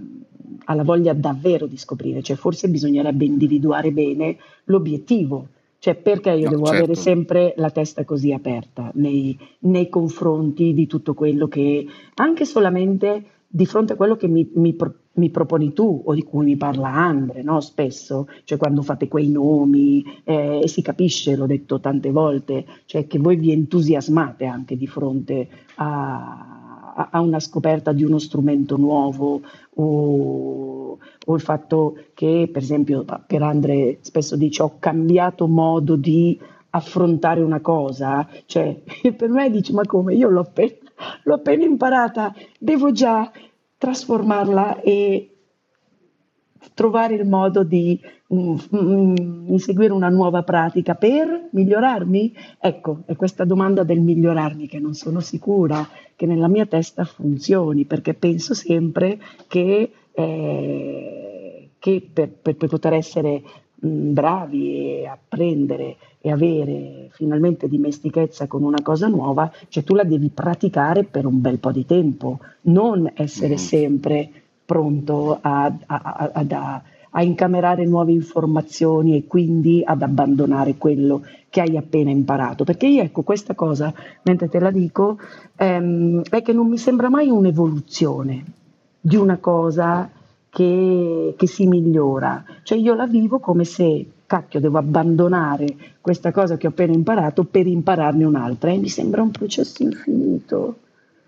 alla 0.65 0.83
voglia 0.83 1.13
davvero 1.13 1.67
di 1.67 1.77
scoprire, 1.77 2.23
cioè 2.23 2.37
forse 2.37 2.69
bisognerebbe 2.69 3.25
individuare 3.25 3.93
bene 3.93 4.37
l'obiettivo, 4.65 5.49
cioè 5.79 5.95
perché 5.95 6.31
io 6.31 6.45
no, 6.45 6.51
devo 6.51 6.65
certo. 6.65 6.83
avere 6.83 6.95
sempre 6.95 7.55
la 7.57 7.71
testa 7.71 8.05
così 8.05 8.33
aperta 8.33 8.91
nei, 8.95 9.39
nei, 9.61 9.89
confronti 9.89 10.73
di 10.73 10.87
tutto 10.87 11.15
quello 11.15 11.49
che, 11.49 11.87
anche 12.15 12.45
solamente 12.45 13.25
di 13.57 13.65
fronte 13.65 13.95
a 13.95 13.97
quello 13.97 14.17
che 14.17 14.29
mi, 14.29 14.47
mi, 14.57 14.77
mi, 15.15 15.31
proponi 15.31 15.73
tu 15.73 16.03
o 16.05 16.13
di 16.13 16.23
cui 16.23 16.45
mi 16.45 16.57
parla 16.59 16.93
Andre, 16.93 17.43
no? 17.43 17.61
spesso, 17.61 18.29
cioè 18.45 18.59
quando 18.59 18.83
fate 18.83 19.09
quei 19.09 19.31
nomi 19.31 20.05
eh, 20.25 20.61
e 20.63 20.69
si 20.69 20.83
capisce, 20.83 21.37
l'ho 21.37 21.47
detto 21.47 21.81
tante 21.81 22.11
volte, 22.11 22.67
cioè 22.85 23.07
che 23.07 23.19
voi 23.19 23.37
vi 23.37 23.53
entusiasmate 23.53 24.45
anche 24.45 24.77
di 24.77 24.87
fronte 24.87 25.49
a, 25.77 27.09
a, 27.11 27.21
una 27.23 27.41
scoperta 27.41 27.93
di 27.93 28.05
uno 28.05 28.19
strumento 28.19 28.77
nuovo 28.77 29.41
o, 29.73 30.99
o, 31.25 31.35
il 31.35 31.41
fatto 31.41 31.97
che, 32.13 32.51
per 32.53 32.61
esempio, 32.61 33.07
per 33.27 33.43
Andre 33.43 34.01
spesso 34.03 34.37
dice 34.37 34.65
ho 34.65 34.77
cambiato 34.79 35.49
modo 35.49 35.97
di 35.97 36.39
affrontare 36.69 37.41
una 37.41 37.61
cosa, 37.61 38.29
cioè 38.45 38.83
per 39.17 39.31
me 39.31 39.49
dici 39.49 39.73
ma 39.73 39.87
come 39.87 40.15
io 40.15 40.29
l'ho 40.29 40.41
appena 40.41 40.75
l'ho 41.23 41.35
appena 41.35 41.65
imparata, 41.65 42.35
devo 42.59 42.93
già 42.93 43.31
trasformarla 43.79 44.81
e 44.81 45.31
trovare 46.75 47.15
il 47.15 47.27
modo 47.27 47.63
di 47.63 48.01
mm, 48.33 48.57
mm, 48.75 49.15
inseguire 49.49 49.93
una 49.93 50.09
nuova 50.09 50.43
pratica 50.43 50.95
per 50.95 51.49
migliorarmi? 51.51 52.35
Ecco, 52.61 53.03
è 53.07 53.17
questa 53.17 53.45
domanda 53.45 53.83
del 53.83 54.01
migliorarmi 54.01 54.67
che 54.67 54.79
non 54.79 54.95
sono 54.95 55.21
sicura 55.21 55.87
che 56.15 56.27
nella 56.27 56.49
mia 56.49 56.67
testa 56.67 57.05
funzioni, 57.05 57.85
perché 57.85 58.15
penso 58.15 58.55
sempre 58.55 59.19
che, 59.47 59.93
eh, 60.13 61.71
che 61.79 62.09
per, 62.13 62.31
per, 62.31 62.57
poter 62.57 62.95
essere 62.95 63.43
bravi 63.79 65.01
e 65.01 65.07
apprendere 65.07 65.97
e 66.21 66.31
avere 66.31 67.09
finalmente 67.13 67.69
dimestichezza 67.69 68.47
con 68.47 68.63
una 68.63 68.83
cosa 68.83 69.07
nuova, 69.07 69.51
cioè 69.69 69.85
tu 69.85 69.95
la 69.95 70.05
devi 70.05 70.29
praticare 70.29 71.05
per 71.05 71.27
un 71.27 71.41
bel 71.41 71.59
po' 71.59 71.71
di 71.71 71.87
tempo, 71.87 72.41
non 72.63 73.11
essere 73.15 73.55
mm. 73.55 73.59
sempre 73.59 74.31
pronto 74.65 75.39
a, 75.41 75.73
a, 75.87 76.31
a, 76.33 76.83
a, 77.11 77.23
incamerare 77.23 77.87
nuove 77.87 78.11
informazioni 78.11 79.17
e 79.17 79.27
quindi 79.27 79.83
ad 79.85 80.03
abbandonare 80.03 80.75
quello 80.77 81.23
che 81.49 81.61
hai 81.61 81.77
appena 81.77 82.11
imparato. 82.11 82.65
Perché 82.65 82.87
io 82.89 83.03
ecco 83.03 83.23
questa 83.23 83.55
cosa, 83.55 83.95
mentre 84.23 84.49
te 84.49 84.59
la 84.59 84.73
dico, 84.73 85.19
ehm, 85.55 86.23
è 86.29 86.43
che 86.43 86.53
non 86.53 86.67
mi 86.67 86.79
sembra 86.79 87.09
mai 87.09 87.29
un'evoluzione 87.29 88.45
di 89.01 89.15
una 89.15 89.37
cosa 89.37 90.11
che, 90.57 91.35
che 91.37 91.47
si 91.47 91.67
migliora. 91.67 92.43
Cioè 92.63 92.79
io 92.79 92.95
la 92.95 93.07
vivo 93.07 93.41
come 93.41 93.65
se 93.65 94.07
cacchio, 94.25 94.59
devo 94.59 94.79
abbandonare 94.79 95.67
questa 96.01 96.33
cosa 96.33 96.57
che 96.57 96.67
ho 96.67 96.71
appena 96.71 96.95
imparato 96.95 97.45
per 97.45 97.67
impararne 97.67 98.25
un'altra 98.25 98.71
e 98.71 98.79
mi 98.79 98.89
sembra 98.89 99.21
un 99.21 99.31
processo 99.31 99.83
infinito. 99.83 100.79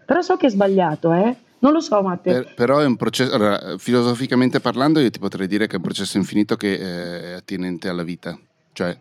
Però 0.06 0.22
so 0.22 0.38
che 0.38 0.46
è 0.46 0.50
sbagliato, 0.50 1.12
eh? 1.12 1.36
Non 1.58 1.72
lo 1.72 1.80
so, 1.80 2.00
Matteo. 2.00 2.42
Per, 2.42 2.54
però 2.54 2.78
è 2.78 2.86
un 2.86 2.96
processo, 2.96 3.34
allora, 3.34 3.76
filosoficamente 3.76 4.60
parlando, 4.60 4.98
io 4.98 5.10
ti 5.10 5.18
potrei 5.18 5.46
dire 5.46 5.66
che 5.66 5.74
è 5.74 5.76
un 5.76 5.82
processo 5.82 6.16
infinito 6.16 6.56
che 6.56 6.72
eh, 6.72 7.22
è 7.24 7.32
attinente 7.32 7.90
alla 7.90 8.04
vita. 8.04 8.38
Cioè, 8.72 8.96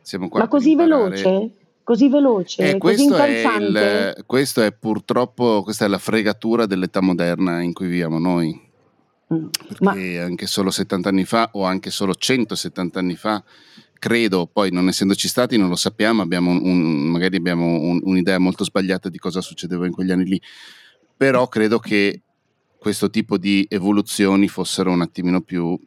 siamo 0.00 0.28
qua. 0.28 0.40
Ma 0.40 0.48
così 0.48 0.74
veloce? 0.74 1.50
Così 1.84 2.08
veloce, 2.08 2.70
eh, 2.70 2.78
così 2.78 3.04
incalzante? 3.04 3.80
È 3.80 4.14
il, 4.18 4.24
questo 4.26 4.60
è 4.60 4.72
purtroppo, 4.72 5.62
questa 5.62 5.84
è 5.84 5.88
la 5.88 5.98
fregatura 5.98 6.66
dell'età 6.66 7.00
moderna 7.00 7.60
in 7.60 7.72
cui 7.72 7.86
viviamo 7.86 8.18
noi. 8.18 8.66
Mm. 9.32 9.46
Perché 9.66 10.18
Ma... 10.18 10.24
anche 10.24 10.46
solo 10.46 10.70
70 10.70 11.08
anni 11.08 11.24
fa 11.24 11.50
o 11.52 11.64
anche 11.64 11.90
solo 11.90 12.14
170 12.14 12.98
anni 12.98 13.16
fa 13.16 13.42
credo, 13.98 14.48
poi 14.50 14.70
non 14.70 14.88
essendoci 14.88 15.28
stati 15.28 15.56
non 15.56 15.68
lo 15.68 15.76
sappiamo, 15.76 16.22
abbiamo 16.22 16.50
un, 16.50 17.10
magari 17.10 17.36
abbiamo 17.36 17.66
un, 17.66 18.00
un'idea 18.02 18.38
molto 18.38 18.64
sbagliata 18.64 19.08
di 19.08 19.18
cosa 19.18 19.40
succedeva 19.40 19.86
in 19.86 19.92
quegli 19.92 20.12
anni 20.12 20.24
lì, 20.24 20.40
però 21.16 21.48
credo 21.48 21.78
che 21.78 22.22
questo 22.78 23.10
tipo 23.10 23.36
di 23.36 23.66
evoluzioni 23.68 24.46
fossero 24.46 24.92
un 24.92 25.02
attimino 25.02 25.40
più 25.40 25.78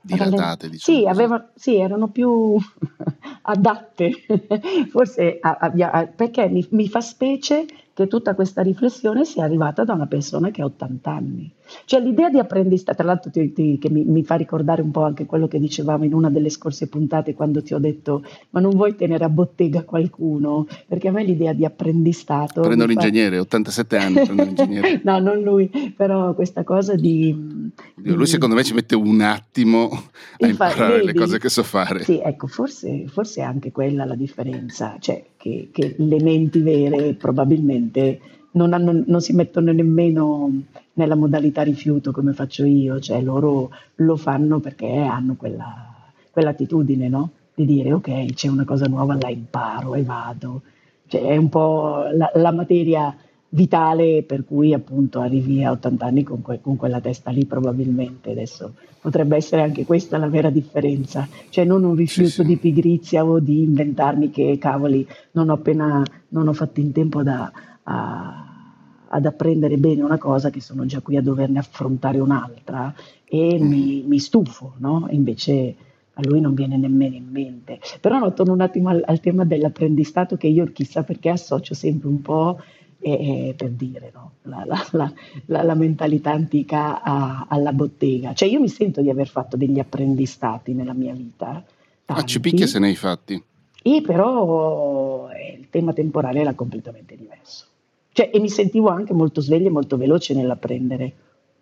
dilatate. 0.00 0.68
Diciamo 0.68 0.98
sì, 0.98 1.06
aveva, 1.06 1.50
sì, 1.54 1.76
erano 1.76 2.08
più 2.08 2.56
adatte, 3.42 4.12
forse 4.90 5.38
a, 5.40 5.58
a, 5.60 6.06
perché 6.06 6.48
mi, 6.48 6.66
mi, 6.70 6.88
fa 6.88 7.00
specie 7.00 7.66
che 7.98 8.06
tutta 8.06 8.36
questa 8.36 8.62
riflessione 8.62 9.24
sia 9.24 9.42
arrivata 9.42 9.82
da 9.82 9.92
una 9.92 10.06
persona 10.06 10.52
che 10.52 10.62
ha 10.62 10.66
80 10.66 11.10
anni. 11.10 11.52
Cioè 11.84 12.00
l'idea 12.00 12.30
di 12.30 12.38
apprendistato, 12.38 12.98
tra 12.98 13.06
l'altro 13.06 13.28
ti, 13.32 13.52
ti, 13.52 13.76
che 13.76 13.90
mi, 13.90 14.04
mi, 14.04 14.22
fa 14.22 14.36
ricordare 14.36 14.82
un 14.82 14.92
po' 14.92 15.02
anche 15.02 15.26
quello 15.26 15.48
che 15.48 15.58
dicevamo 15.58 16.04
in 16.04 16.14
una 16.14 16.30
delle 16.30 16.48
scorse 16.48 16.86
puntate 16.88 17.34
quando 17.34 17.60
ti 17.60 17.74
ho 17.74 17.78
detto 17.78 18.24
ma 18.50 18.60
non 18.60 18.70
vuoi 18.70 18.94
tenere 18.94 19.24
a 19.24 19.28
bottega 19.28 19.82
qualcuno? 19.82 20.68
Perché 20.86 21.08
a 21.08 21.10
me 21.10 21.24
l'idea 21.24 21.52
di 21.52 21.64
apprendistato... 21.64 22.60
Prendo 22.60 22.86
l'ingegnere, 22.86 23.36
fa... 23.36 23.42
87 23.42 23.96
anni, 23.96 24.14
prendo 24.14 24.44
l'ingegnere. 24.44 25.00
no, 25.04 25.18
non 25.18 25.42
lui, 25.42 25.68
però 25.96 26.34
questa 26.34 26.62
cosa 26.62 26.94
di... 26.94 27.72
Dio, 27.96 28.14
lui 28.14 28.26
secondo 28.26 28.54
me 28.54 28.62
ci 28.62 28.74
mette 28.74 28.94
un 28.94 29.20
attimo 29.22 29.88
a 30.38 30.46
Infa, 30.46 30.68
imparare 30.68 30.98
vedi, 30.98 31.06
le 31.06 31.14
cose 31.14 31.38
che 31.40 31.48
so 31.48 31.64
fare. 31.64 32.04
Sì, 32.04 32.20
ecco, 32.22 32.46
forse, 32.46 33.08
forse 33.08 33.40
è 33.40 33.44
anche 33.44 33.72
quella 33.72 34.04
la 34.04 34.14
differenza, 34.14 34.96
cioè 35.00 35.22
che, 35.48 35.68
che 35.72 35.94
le 35.98 36.22
menti 36.22 36.60
vere 36.60 37.14
probabilmente 37.14 38.20
non, 38.52 38.72
hanno, 38.72 39.02
non, 39.06 39.20
si 39.20 39.32
mettono 39.34 39.72
nemmeno 39.72 40.50
nella 40.94 41.14
modalità 41.14 41.62
rifiuto 41.62 42.12
come 42.12 42.32
faccio 42.32 42.64
io, 42.64 42.98
cioè 42.98 43.20
loro 43.20 43.70
lo 43.96 44.16
fanno 44.16 44.60
perché 44.60 44.96
hanno 44.96 45.34
quella, 45.36 46.10
quell'attitudine, 46.30 47.08
no? 47.08 47.30
Di 47.54 47.64
dire 47.64 47.92
ok, 47.92 48.32
c'è 48.34 48.48
una 48.48 48.64
cosa 48.64 48.86
nuova, 48.86 49.16
la 49.20 49.28
imparo 49.28 49.94
e 49.94 50.02
vado. 50.02 50.62
Cioè, 51.06 51.22
è 51.22 51.36
un 51.36 51.48
po' 51.48 52.04
la, 52.12 52.30
la 52.34 52.52
materia 52.52 53.14
vitale 53.50 54.24
per 54.24 54.44
cui 54.44 54.74
appunto 54.74 55.20
arrivi 55.20 55.64
a 55.64 55.70
80 55.70 56.04
anni 56.04 56.22
con, 56.22 56.42
que- 56.42 56.60
con, 56.60 56.76
quella 56.76 57.00
testa 57.00 57.30
lì 57.30 57.46
probabilmente 57.46 58.32
adesso 58.32 58.74
potrebbe 59.00 59.36
essere 59.36 59.62
anche 59.62 59.86
questa 59.86 60.18
la 60.18 60.28
vera 60.28 60.50
differenza 60.50 61.26
cioè 61.48 61.64
non 61.64 61.82
un 61.84 61.94
rifiuto 61.94 62.28
sì, 62.28 62.34
sì. 62.42 62.44
di 62.44 62.56
pigrizia 62.58 63.24
o 63.24 63.38
di 63.38 63.62
inventarmi 63.62 64.30
che 64.30 64.58
cavoli 64.60 65.06
non 65.32 65.48
ho 65.48 65.54
appena 65.54 66.02
non 66.28 66.48
ho 66.48 66.52
fatto 66.52 66.80
in 66.80 66.92
tempo 66.92 67.22
da, 67.22 67.50
a, 67.84 68.48
ad 69.08 69.24
apprendere 69.24 69.78
bene 69.78 70.02
una 70.02 70.18
cosa 70.18 70.50
che 70.50 70.60
sono 70.60 70.84
già 70.84 71.00
qui 71.00 71.16
a 71.16 71.22
doverne 71.22 71.58
affrontare 71.58 72.20
un'altra 72.20 72.92
e 73.24 73.58
mm. 73.58 73.66
mi, 73.66 74.04
mi, 74.06 74.18
stufo 74.18 74.74
no? 74.78 75.06
invece 75.10 75.74
a 76.12 76.20
lui 76.22 76.40
non 76.42 76.52
viene 76.52 76.76
nemmeno 76.76 77.14
in 77.14 77.28
mente 77.30 77.80
però 77.98 78.18
no, 78.18 78.34
torno 78.34 78.52
un 78.52 78.60
attimo 78.60 78.90
al, 78.90 79.02
al 79.06 79.20
tema 79.20 79.46
dell'apprendistato 79.46 80.36
che 80.36 80.48
io 80.48 80.66
chissà 80.66 81.02
perché 81.02 81.30
associo 81.30 81.72
sempre 81.72 82.08
un 82.08 82.20
po' 82.20 82.58
e, 83.00 83.54
per 83.56 83.70
dire 83.70 84.10
no? 84.12 84.32
la, 84.42 84.64
la, 84.66 85.12
la, 85.46 85.62
la, 85.62 85.74
mentalità 85.74 86.32
antica 86.32 87.02
a, 87.02 87.46
alla 87.48 87.72
bottega. 87.72 88.34
Cioè 88.34 88.48
io 88.48 88.60
mi 88.60 88.68
sento 88.68 89.00
di 89.00 89.10
aver 89.10 89.28
fatto 89.28 89.56
degli 89.56 89.78
apprendistati 89.78 90.72
nella 90.72 90.94
mia 90.94 91.14
vita. 91.14 91.64
Tanti, 92.04 92.22
ah, 92.22 92.24
ci 92.24 92.40
picchia 92.40 92.66
se 92.66 92.78
ne 92.78 92.88
hai 92.88 92.96
fatti. 92.96 93.42
E 93.82 94.02
però 94.04 95.28
eh, 95.30 95.56
il 95.58 95.68
tema 95.70 95.92
temporale 95.92 96.40
era 96.40 96.54
completamente 96.54 97.16
diverso. 97.16 97.66
Cioè, 98.12 98.30
e 98.32 98.40
mi 98.40 98.48
sentivo 98.48 98.88
anche 98.88 99.12
molto 99.12 99.40
sveglia 99.40 99.68
e 99.68 99.72
molto 99.72 99.96
veloce 99.96 100.34
nell'apprendere 100.34 101.12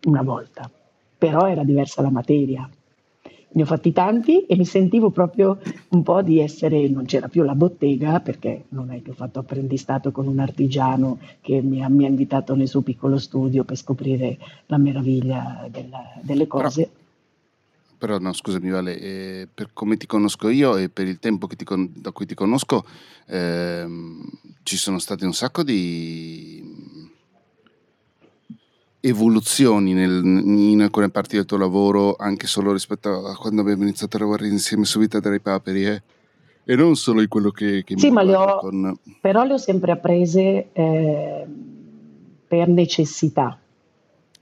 una 0.05 0.23
volta, 0.23 0.71
però 1.19 1.47
era 1.49 1.65
diversa 1.65 2.01
la 2.01 2.11
materia 2.11 2.69
ne 3.57 3.63
ho 3.63 3.65
fatti 3.65 3.91
tanti 3.91 4.45
e 4.45 4.55
mi 4.55 4.67
sentivo 4.67 5.09
proprio 5.11 5.59
un 5.89 6.03
po' 6.03 6.21
di 6.21 6.41
essere, 6.41 6.89
non 6.89 7.07
c'era 7.07 7.29
più 7.29 7.43
la 7.43 7.55
bottega 7.55 8.21
perché 8.21 8.65
non 8.69 8.91
è 8.91 9.01
che 9.01 9.11
ho 9.11 9.15
fatto 9.15 9.39
apprendistato 9.39 10.13
con 10.13 10.27
un 10.27 10.39
artigiano 10.39 11.19
che 11.41 11.63
mi 11.63 11.83
ha, 11.83 11.89
mi 11.89 12.05
ha 12.05 12.09
invitato 12.09 12.55
nel 12.55 12.69
suo 12.69 12.83
piccolo 12.83 13.17
studio 13.19 13.65
per 13.65 13.77
scoprire 13.77 14.37
la 14.67 14.77
meraviglia 14.77 15.67
della, 15.71 16.05
delle 16.21 16.47
cose. 16.47 16.83
Però, 17.97 18.17
però 18.17 18.19
no, 18.19 18.35
scusami 18.35 18.69
Vale, 18.69 19.01
eh, 19.01 19.49
per 19.53 19.71
come 19.73 19.97
ti 19.97 20.07
conosco 20.07 20.51
io 20.51 20.77
e 20.77 20.91
per 20.91 21.07
il 21.09 21.19
tempo 21.19 21.49
con- 21.65 21.91
da 21.95 22.11
cui 22.11 22.27
ti 22.27 22.35
conosco 22.35 22.85
ehm, 23.27 24.21
ci 24.65 24.77
sono 24.77 24.99
state 24.99 25.25
un 25.25 25.33
sacco 25.33 25.63
di 25.63 27.06
evoluzioni 29.09 29.93
nel, 29.93 30.23
in 30.25 30.83
alcune 30.83 31.11
parti 31.11 31.37
del 31.37 31.45
tuo 31.45 31.59
lavoro, 31.59 32.17
anche 32.17 32.47
solo 32.47 32.73
rispetto 32.73 33.27
a 33.27 33.37
quando 33.37 33.61
abbiamo 33.61 33.83
iniziato 33.83 34.17
a 34.17 34.21
lavorare 34.21 34.49
insieme 34.49 34.85
su 34.85 34.99
Vita 34.99 35.21
dei 35.21 35.41
Paperi, 35.41 35.87
eh? 35.87 36.03
e 36.65 36.75
non 36.75 36.97
solo 36.97 37.21
in 37.21 37.29
quello 37.29 37.51
che, 37.51 37.85
che 37.85 37.97
sì, 37.97 38.09
mi 38.09 38.15
ma 38.15 38.23
le 38.23 38.35
ho, 38.35 38.59
con... 38.59 38.99
però 39.21 39.45
le 39.45 39.53
ho 39.53 39.59
sempre 39.59 39.93
apprese 39.93 40.69
eh, 40.73 41.47
per 42.49 42.69
necessità. 42.69 43.57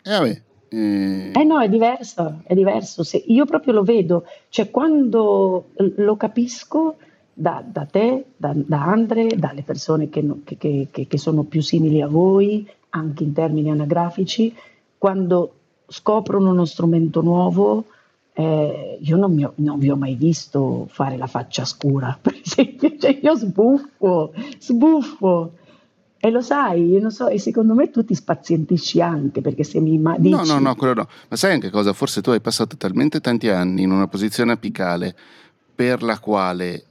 Eh, 0.02 0.10
vabbè, 0.10 0.42
eh... 0.68 1.32
eh 1.34 1.44
no, 1.44 1.60
è 1.60 1.68
diverso, 1.68 2.40
è 2.44 2.54
diverso. 2.54 3.02
Se 3.02 3.22
io 3.26 3.44
proprio 3.44 3.74
lo 3.74 3.82
vedo, 3.82 4.24
cioè 4.48 4.70
quando 4.70 5.70
lo 5.76 6.16
capisco 6.16 6.96
da, 7.34 7.62
da 7.66 7.84
te, 7.84 8.24
da, 8.36 8.52
da, 8.54 8.84
Andre, 8.84 9.26
dalle 9.36 9.62
persone 9.62 10.08
che, 10.08 10.24
che, 10.44 10.88
che, 10.90 11.06
che, 11.06 11.18
sono 11.18 11.42
più 11.42 11.60
simili 11.60 12.00
a 12.00 12.06
voi, 12.06 12.66
anche 12.94 13.22
in 13.24 13.32
termini 13.32 13.70
anagrafici, 13.70 14.54
quando 14.98 15.52
scoprono 15.86 16.50
uno 16.50 16.64
strumento 16.64 17.20
nuovo, 17.20 17.84
eh, 18.32 18.98
io 19.00 19.16
non, 19.16 19.42
ho, 19.42 19.52
non, 19.56 19.78
vi 19.78 19.90
ho 19.90 19.96
mai 19.96 20.14
visto 20.14 20.86
fare 20.90 21.16
la 21.16 21.26
faccia 21.26 21.64
scura, 21.64 22.16
per 22.20 22.40
esempio, 22.42 22.96
cioè 22.98 23.18
io 23.22 23.36
sbuffo, 23.36 24.32
sbuffo. 24.58 25.52
E 26.18 26.30
lo 26.30 26.40
sai, 26.40 26.98
non 27.02 27.10
so, 27.10 27.28
e 27.28 27.38
secondo 27.38 27.74
me 27.74 27.90
tu 27.90 28.02
ti 28.02 28.14
spazientisci 28.14 29.02
anche 29.02 29.42
perché 29.42 29.62
se 29.62 29.78
mi 29.78 29.98
ma- 29.98 30.16
dici... 30.16 30.34
No, 30.34 30.42
no, 30.42 30.58
no, 30.58 30.74
quello 30.74 30.94
no. 30.94 31.08
Ma 31.28 31.36
sai 31.36 31.52
anche 31.52 31.68
cosa? 31.68 31.92
Forse 31.92 32.22
tu 32.22 32.30
hai 32.30 32.40
passato 32.40 32.78
talmente 32.78 33.20
tanti 33.20 33.50
anni 33.50 33.82
in 33.82 33.90
una 33.90 34.08
posizione 34.08 34.52
apicale 34.52 35.14
per 35.74 36.02
la 36.02 36.18
quale 36.18 36.84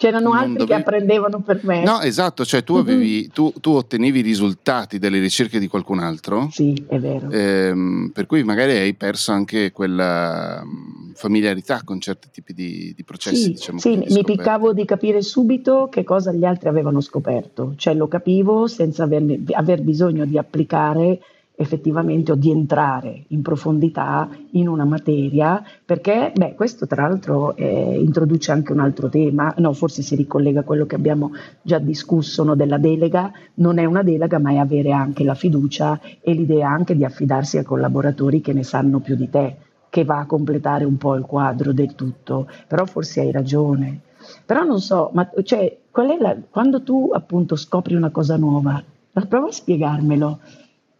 C'erano 0.00 0.32
altri 0.32 0.52
dovevi... 0.52 0.66
che 0.66 0.74
apprendevano 0.74 1.40
per 1.40 1.60
me. 1.62 1.82
No, 1.82 2.00
esatto, 2.00 2.46
cioè 2.46 2.64
tu, 2.64 2.76
avevi, 2.76 3.18
mm-hmm. 3.18 3.30
tu, 3.34 3.52
tu, 3.60 3.72
ottenevi 3.72 4.20
i 4.20 4.22
risultati 4.22 4.98
delle 4.98 5.18
ricerche 5.18 5.58
di 5.58 5.68
qualcun 5.68 5.98
altro. 5.98 6.48
Sì, 6.50 6.86
è 6.88 6.98
vero. 6.98 7.28
Ehm, 7.30 8.10
per 8.14 8.24
cui 8.24 8.42
magari 8.42 8.78
hai 8.78 8.94
perso 8.94 9.32
anche 9.32 9.72
quella 9.72 10.62
mm, 10.64 11.10
familiarità 11.12 11.82
con 11.84 12.00
certi 12.00 12.28
tipi 12.32 12.54
di, 12.54 12.94
di 12.96 13.04
processi. 13.04 13.42
Sì, 13.42 13.50
diciamo, 13.50 13.78
sì 13.78 13.96
mi 14.08 14.24
piccavo 14.24 14.72
di 14.72 14.86
capire 14.86 15.20
subito 15.20 15.90
che 15.90 16.02
cosa 16.02 16.32
gli 16.32 16.46
altri 16.46 16.70
avevano 16.70 17.02
scoperto, 17.02 17.74
cioè 17.76 17.92
lo 17.92 18.08
capivo 18.08 18.68
senza 18.68 19.02
aver, 19.02 19.22
aver 19.52 19.82
bisogno 19.82 20.24
di 20.24 20.38
applicare 20.38 21.20
effettivamente 21.60 22.32
o 22.32 22.36
di 22.36 22.50
entrare 22.50 23.24
in 23.28 23.42
profondità 23.42 24.30
in 24.52 24.66
una 24.66 24.86
materia, 24.86 25.62
perché 25.84 26.32
beh, 26.34 26.54
questo 26.54 26.86
tra 26.86 27.06
l'altro 27.06 27.54
eh, 27.54 27.98
introduce 28.00 28.50
anche 28.50 28.72
un 28.72 28.80
altro 28.80 29.10
tema, 29.10 29.52
no, 29.58 29.74
forse 29.74 30.00
si 30.00 30.16
ricollega 30.16 30.60
a 30.60 30.62
quello 30.62 30.86
che 30.86 30.94
abbiamo 30.94 31.32
già 31.60 31.78
discusso 31.78 32.44
no, 32.44 32.54
della 32.54 32.78
delega, 32.78 33.30
non 33.56 33.78
è 33.78 33.84
una 33.84 34.02
delega 34.02 34.38
ma 34.38 34.52
è 34.52 34.56
avere 34.56 34.92
anche 34.92 35.22
la 35.22 35.34
fiducia 35.34 36.00
e 36.22 36.32
l'idea 36.32 36.70
anche 36.70 36.96
di 36.96 37.04
affidarsi 37.04 37.58
a 37.58 37.62
collaboratori 37.62 38.40
che 38.40 38.54
ne 38.54 38.62
sanno 38.62 39.00
più 39.00 39.14
di 39.14 39.28
te, 39.28 39.56
che 39.90 40.04
va 40.04 40.20
a 40.20 40.26
completare 40.26 40.84
un 40.84 40.96
po' 40.96 41.14
il 41.14 41.24
quadro 41.24 41.74
del 41.74 41.94
tutto, 41.94 42.48
però 42.66 42.86
forse 42.86 43.20
hai 43.20 43.32
ragione. 43.32 44.00
Però 44.46 44.64
non 44.64 44.80
so, 44.80 45.10
ma 45.12 45.28
cioè, 45.42 45.76
la, 46.18 46.36
quando 46.48 46.82
tu 46.82 47.10
appunto 47.12 47.54
scopri 47.54 47.94
una 47.94 48.10
cosa 48.10 48.38
nuova, 48.38 48.82
prova 49.28 49.48
a 49.48 49.52
spiegarmelo 49.52 50.38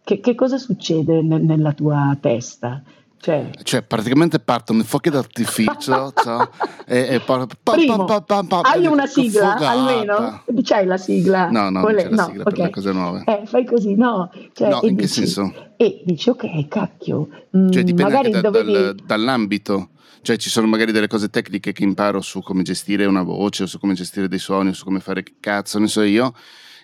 che, 0.03 0.19
che 0.19 0.35
cosa 0.35 0.57
succede 0.57 1.21
ne, 1.21 1.37
nella 1.37 1.73
tua 1.73 2.17
testa? 2.19 2.83
Cioè, 3.21 3.51
cioè, 3.61 3.83
praticamente 3.83 4.39
partono 4.39 4.81
i 4.81 4.83
fuochi 4.83 5.11
d'artificio 5.11 6.11
cioè, 6.17 6.49
e, 6.87 7.15
e 7.15 7.19
poi 7.19 7.45
Primo, 7.61 8.05
pa, 8.05 8.21
pa, 8.21 8.43
pa, 8.43 8.61
hai 8.61 8.87
una 8.87 9.05
sigla 9.05 9.53
fugata. 9.53 9.69
almeno? 9.69 10.43
C'hai 10.63 10.87
la 10.87 10.97
sigla? 10.97 11.47
No, 11.51 11.69
no, 11.69 11.81
non 11.81 11.93
c'è 11.93 12.09
la 12.09 12.23
sigla 12.23 12.41
okay. 12.41 12.53
per 12.53 12.57
le 12.57 12.69
cose 12.71 12.91
nuove. 12.91 13.23
Eh, 13.27 13.45
fai 13.45 13.63
così, 13.63 13.93
no? 13.93 14.31
Cioè, 14.53 14.69
no, 14.69 14.79
in 14.81 14.95
dici, 14.95 15.21
che 15.21 15.27
senso? 15.27 15.73
E 15.77 16.01
dici, 16.03 16.29
ok, 16.29 16.67
cacchio. 16.67 17.27
Mh, 17.51 17.69
cioè, 17.69 17.83
dipende 17.83 18.11
magari 18.11 18.31
da, 18.31 18.41
dovevi... 18.41 18.71
dal, 18.71 18.95
dall'ambito. 19.05 19.89
Cioè, 20.23 20.37
ci 20.37 20.49
sono 20.49 20.65
magari 20.65 20.91
delle 20.91 21.07
cose 21.07 21.29
tecniche 21.29 21.73
che 21.73 21.83
imparo 21.83 22.21
su 22.21 22.41
come 22.41 22.63
gestire 22.63 23.05
una 23.05 23.21
voce, 23.21 23.63
o 23.63 23.65
su 23.67 23.77
come 23.77 23.93
gestire 23.93 24.27
dei 24.27 24.39
suoni, 24.39 24.69
o 24.69 24.73
su 24.73 24.83
come 24.83 24.99
fare 24.99 25.21
che 25.21 25.35
cazzo, 25.39 25.77
ne 25.77 25.87
so 25.87 26.01
io 26.01 26.33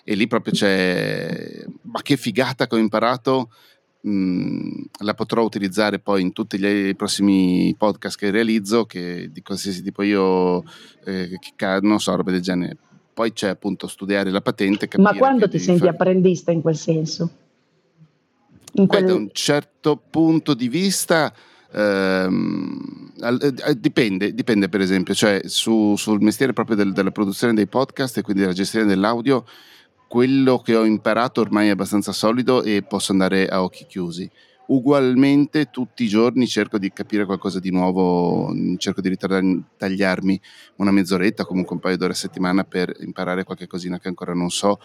e 0.10 0.16
lì 0.16 0.26
proprio 0.26 0.54
c'è, 0.54 1.66
ma 1.82 2.02
che 2.02 2.16
figata 2.16 2.66
che 2.66 2.76
ho 2.76 2.78
imparato, 2.78 3.50
mh, 4.00 4.84
la 5.00 5.14
potrò 5.16 5.44
utilizzare 5.44 6.00
poi 6.00 6.22
in 6.22 6.32
tutti 6.32 6.58
gli 6.58 6.96
prossimi 6.96 7.76
podcast 7.78 8.18
che 8.18 8.32
realizzo, 8.32 8.86
che 8.86 9.30
di 9.30 9.42
qualsiasi 9.42 9.84
tipo 9.84 10.04
io, 10.04 10.64
eh, 11.04 11.38
che, 11.54 11.80
non 11.82 12.00
so, 12.00 12.16
roba 12.16 12.32
del 12.32 12.40
genere. 12.40 12.78
Poi 13.14 13.34
c'è 13.34 13.50
appunto 13.50 13.88
studiare 13.88 14.30
la 14.30 14.40
patente. 14.40 14.88
Ma 14.98 15.14
quando 15.14 15.50
ti 15.50 15.60
senti 15.60 15.82
fare... 15.82 15.92
apprendista 15.92 16.54
in 16.54 16.62
quel 16.62 16.78
senso? 16.78 17.30
In 18.76 18.88
quel... 18.88 19.02
Beh, 19.02 19.08
da 19.08 19.14
un 19.14 19.30
certo 19.34 20.02
punto 20.10 20.54
di 20.54 20.70
vista... 20.70 21.34
Ehm, 21.74 23.12
eh, 23.20 23.78
dipende, 23.78 24.34
dipende 24.34 24.70
per 24.70 24.80
esempio, 24.80 25.14
cioè 25.14 25.42
su, 25.44 25.96
sul 25.98 26.22
mestiere 26.22 26.54
proprio 26.54 26.78
del, 26.78 26.94
della 26.94 27.12
produzione 27.12 27.54
dei 27.54 27.68
podcast 27.68 28.16
e 28.18 28.22
quindi 28.22 28.44
della 28.44 28.54
gestione 28.54 28.86
dell'audio 28.86 29.44
quello 30.08 30.60
che 30.60 30.76
ho 30.76 30.86
imparato 30.86 31.42
ormai 31.42 31.68
è 31.68 31.72
abbastanza 31.72 32.12
solido 32.12 32.64
e 32.64 32.84
posso 32.84 33.12
andare 33.12 33.48
a 33.48 33.62
occhi 33.64 33.86
chiusi. 33.86 34.30
Ugualmente 34.68 35.70
tutti 35.70 36.04
i 36.04 36.08
giorni 36.08 36.46
cerco 36.46 36.78
di 36.78 36.92
capire 36.92 37.26
qualcosa 37.26 37.60
di 37.60 37.72
nuovo, 37.72 38.54
cerco 38.78 39.00
di 39.00 39.10
ritagliarmi 39.10 40.42
una 40.78 40.92
mezz'oretta, 40.92 41.46
comunque 41.46 41.76
un 41.76 41.82
paio 41.82 41.98
d'ore 41.98 42.12
a 42.12 42.16
settimana 42.16 42.64
per 42.64 42.94
imparare 43.00 43.44
qualche 43.44 43.68
cosina 43.68 44.00
che 44.00 44.10
ancora 44.10 44.34
non 44.34 44.50
so, 44.50 44.80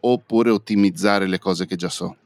oppure 0.00 0.50
ottimizzare 0.50 1.26
le 1.26 1.38
cose 1.38 1.66
che 1.66 1.76
già 1.76 1.90
so. 1.90 2.16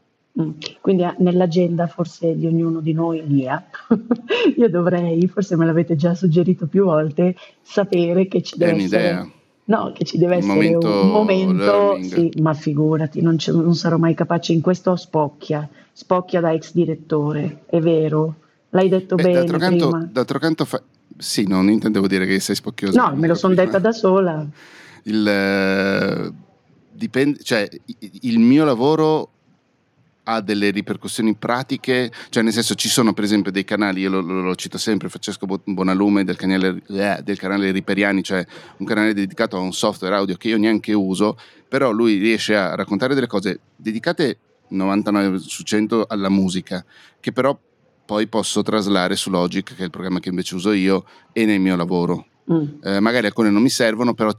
Mm. 0.40 0.50
Quindi 0.80 1.02
ah, 1.02 1.14
nell'agenda 1.18 1.88
forse 1.88 2.36
di 2.36 2.46
ognuno 2.46 2.80
di 2.80 2.92
noi 2.92 3.24
mia, 3.26 3.64
io 4.56 4.68
dovrei, 4.68 5.26
forse 5.26 5.56
me 5.56 5.66
l'avete 5.66 5.96
già 5.96 6.14
suggerito 6.14 6.68
più 6.68 6.84
volte, 6.84 7.34
sapere 7.60 8.28
che 8.28 8.40
ci 8.42 8.56
deve 8.56 8.82
essere 8.82 9.38
No, 9.70 9.92
che 9.94 10.04
ci 10.04 10.18
deve 10.18 10.36
essere 10.38 10.52
momento 10.52 10.88
un 10.88 11.10
momento, 11.10 12.02
sì, 12.02 12.32
ma 12.42 12.54
figurati, 12.54 13.22
non, 13.22 13.36
non, 13.46 13.74
sarò 13.76 13.98
mai 13.98 14.14
capace 14.14 14.52
in 14.52 14.60
questo 14.60 14.96
spocchia, 14.96 15.68
spocchia 15.92 16.40
da 16.40 16.52
ex 16.52 16.72
direttore, 16.72 17.62
è 17.66 17.78
vero, 17.78 18.34
l'hai 18.70 18.88
detto 18.88 19.14
Beh, 19.14 19.22
bene 19.22 19.34
d'altro 19.34 19.58
canto, 19.58 20.08
d'altro 20.10 20.38
canto 20.40 20.64
fa... 20.64 20.82
sì, 21.16 21.46
non 21.46 21.70
intendevo 21.70 22.08
dire 22.08 22.26
che 22.26 22.40
sei 22.40 22.56
spocchioso. 22.56 23.00
No, 23.00 23.14
me 23.14 23.28
lo 23.28 23.36
sono 23.36 23.54
detta 23.54 23.78
da 23.78 23.92
sola. 23.92 24.44
Il, 25.04 25.28
eh, 25.28 26.32
dipende, 26.90 27.38
cioè, 27.44 27.68
il 28.22 28.40
mio 28.40 28.64
lavoro 28.64 29.28
ha 30.24 30.40
delle 30.40 30.70
ripercussioni 30.70 31.34
pratiche, 31.34 32.12
cioè 32.28 32.42
nel 32.42 32.52
senso 32.52 32.74
ci 32.74 32.88
sono 32.88 33.12
per 33.12 33.24
esempio 33.24 33.50
dei 33.50 33.64
canali, 33.64 34.00
io 34.00 34.10
lo, 34.10 34.20
lo, 34.20 34.40
lo 34.40 34.54
cito 34.54 34.78
sempre, 34.78 35.08
Francesco 35.08 35.46
Bonalume 35.64 36.24
del 36.24 36.36
canale, 36.36 36.82
eh, 36.88 37.20
del 37.22 37.38
canale 37.38 37.70
Riperiani, 37.70 38.22
cioè 38.22 38.44
un 38.78 38.86
canale 38.86 39.14
dedicato 39.14 39.56
a 39.56 39.60
un 39.60 39.72
software 39.72 40.14
audio 40.14 40.36
che 40.36 40.48
io 40.48 40.58
neanche 40.58 40.92
uso, 40.92 41.36
però 41.68 41.90
lui 41.90 42.18
riesce 42.18 42.56
a 42.56 42.74
raccontare 42.74 43.14
delle 43.14 43.26
cose 43.26 43.60
dedicate 43.76 44.38
99 44.68 45.38
su 45.38 45.62
100 45.62 46.06
alla 46.08 46.28
musica, 46.28 46.84
che 47.18 47.32
però 47.32 47.58
poi 48.04 48.26
posso 48.26 48.62
traslare 48.62 49.16
su 49.16 49.30
Logic, 49.30 49.74
che 49.74 49.82
è 49.82 49.84
il 49.84 49.90
programma 49.90 50.18
che 50.18 50.30
invece 50.30 50.54
uso 50.54 50.72
io, 50.72 51.04
e 51.32 51.44
nel 51.44 51.60
mio 51.60 51.76
lavoro. 51.76 52.26
Mm. 52.52 52.82
Eh, 52.82 53.00
magari 53.00 53.26
alcune 53.26 53.50
non 53.50 53.62
mi 53.62 53.68
servono, 53.68 54.14
però 54.14 54.32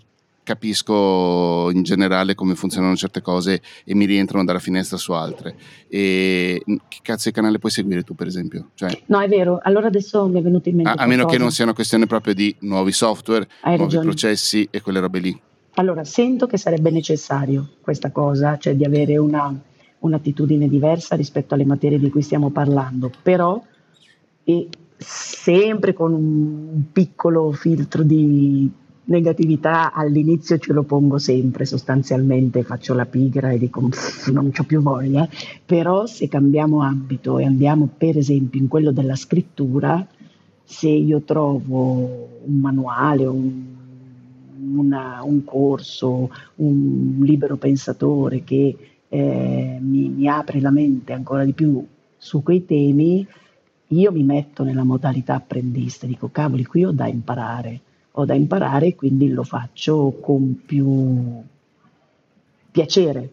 capisco 0.51 1.69
in 1.71 1.83
generale 1.83 2.35
come 2.35 2.55
funzionano 2.55 2.95
certe 2.95 3.21
cose 3.21 3.61
e 3.85 3.95
mi 3.95 4.05
rientrano 4.05 4.43
dalla 4.43 4.59
finestra 4.59 4.97
su 4.97 5.13
altre. 5.13 5.55
E 5.87 6.61
che 6.65 6.99
cazzo 7.01 7.29
di 7.29 7.35
canale 7.35 7.57
puoi 7.57 7.71
seguire 7.71 8.03
tu, 8.03 8.15
per 8.15 8.27
esempio? 8.27 8.69
Cioè, 8.73 9.03
no, 9.07 9.19
è 9.21 9.27
vero. 9.29 9.59
Allora 9.63 9.87
adesso 9.87 10.27
mi 10.27 10.39
è 10.39 10.41
venuto 10.41 10.67
in 10.69 10.75
mente. 10.75 10.91
A, 10.91 11.03
a 11.03 11.05
meno 11.07 11.25
che 11.25 11.37
non 11.37 11.51
sia 11.51 11.63
una 11.63 11.73
questione 11.73 12.05
proprio 12.05 12.33
di 12.33 12.53
nuovi 12.59 12.91
software, 12.91 13.47
Hai 13.61 13.77
nuovi 13.77 13.83
ragione. 13.95 14.03
processi 14.03 14.67
e 14.69 14.81
quelle 14.81 14.99
robe 14.99 15.19
lì. 15.19 15.41
Allora, 15.75 16.03
sento 16.03 16.47
che 16.47 16.57
sarebbe 16.57 16.91
necessario 16.91 17.69
questa 17.79 18.11
cosa, 18.11 18.57
cioè 18.57 18.75
di 18.75 18.83
avere 18.83 19.17
una, 19.17 19.57
un'attitudine 19.99 20.67
diversa 20.67 21.15
rispetto 21.15 21.53
alle 21.53 21.65
materie 21.65 21.97
di 21.97 22.09
cui 22.09 22.21
stiamo 22.21 22.49
parlando, 22.49 23.09
però 23.21 23.63
e 24.43 24.67
sempre 24.97 25.93
con 25.93 26.13
un 26.13 26.83
piccolo 26.91 27.51
filtro 27.53 28.03
di 28.03 28.69
negatività 29.11 29.93
all'inizio 29.93 30.57
ce 30.57 30.73
lo 30.73 30.83
pongo 30.83 31.19
sempre, 31.19 31.65
sostanzialmente 31.65 32.63
faccio 32.63 32.95
la 32.95 33.05
pigra 33.05 33.51
e 33.51 33.59
dico 33.59 33.87
non 34.31 34.51
ho 34.57 34.63
più 34.63 34.81
voglia, 34.81 35.27
però 35.63 36.07
se 36.07 36.27
cambiamo 36.27 36.81
ambito 36.81 37.37
e 37.37 37.45
andiamo 37.45 37.87
per 37.95 38.17
esempio 38.17 38.59
in 38.59 38.67
quello 38.67 38.91
della 38.91 39.15
scrittura, 39.15 40.07
se 40.63 40.87
io 40.87 41.21
trovo 41.21 42.39
un 42.45 42.55
manuale, 42.55 43.25
un, 43.25 43.63
una, 44.77 45.19
un 45.23 45.43
corso, 45.43 46.31
un 46.55 47.19
libero 47.21 47.57
pensatore 47.57 48.43
che 48.43 48.75
eh, 49.07 49.77
mi, 49.79 50.09
mi 50.09 50.27
apre 50.27 50.61
la 50.61 50.71
mente 50.71 51.11
ancora 51.11 51.43
di 51.43 51.51
più 51.51 51.85
su 52.17 52.41
quei 52.41 52.65
temi, 52.65 53.27
io 53.87 54.11
mi 54.13 54.23
metto 54.23 54.63
nella 54.63 54.83
modalità 54.83 55.35
apprendista, 55.35 56.07
dico 56.07 56.29
cavoli, 56.31 56.63
qui 56.65 56.85
ho 56.85 56.91
da 56.91 57.07
imparare 57.07 57.81
ho 58.11 58.25
da 58.25 58.33
imparare 58.33 58.95
quindi 58.95 59.29
lo 59.29 59.43
faccio 59.43 60.17
con 60.21 60.63
più 60.65 61.41
piacere, 62.71 63.29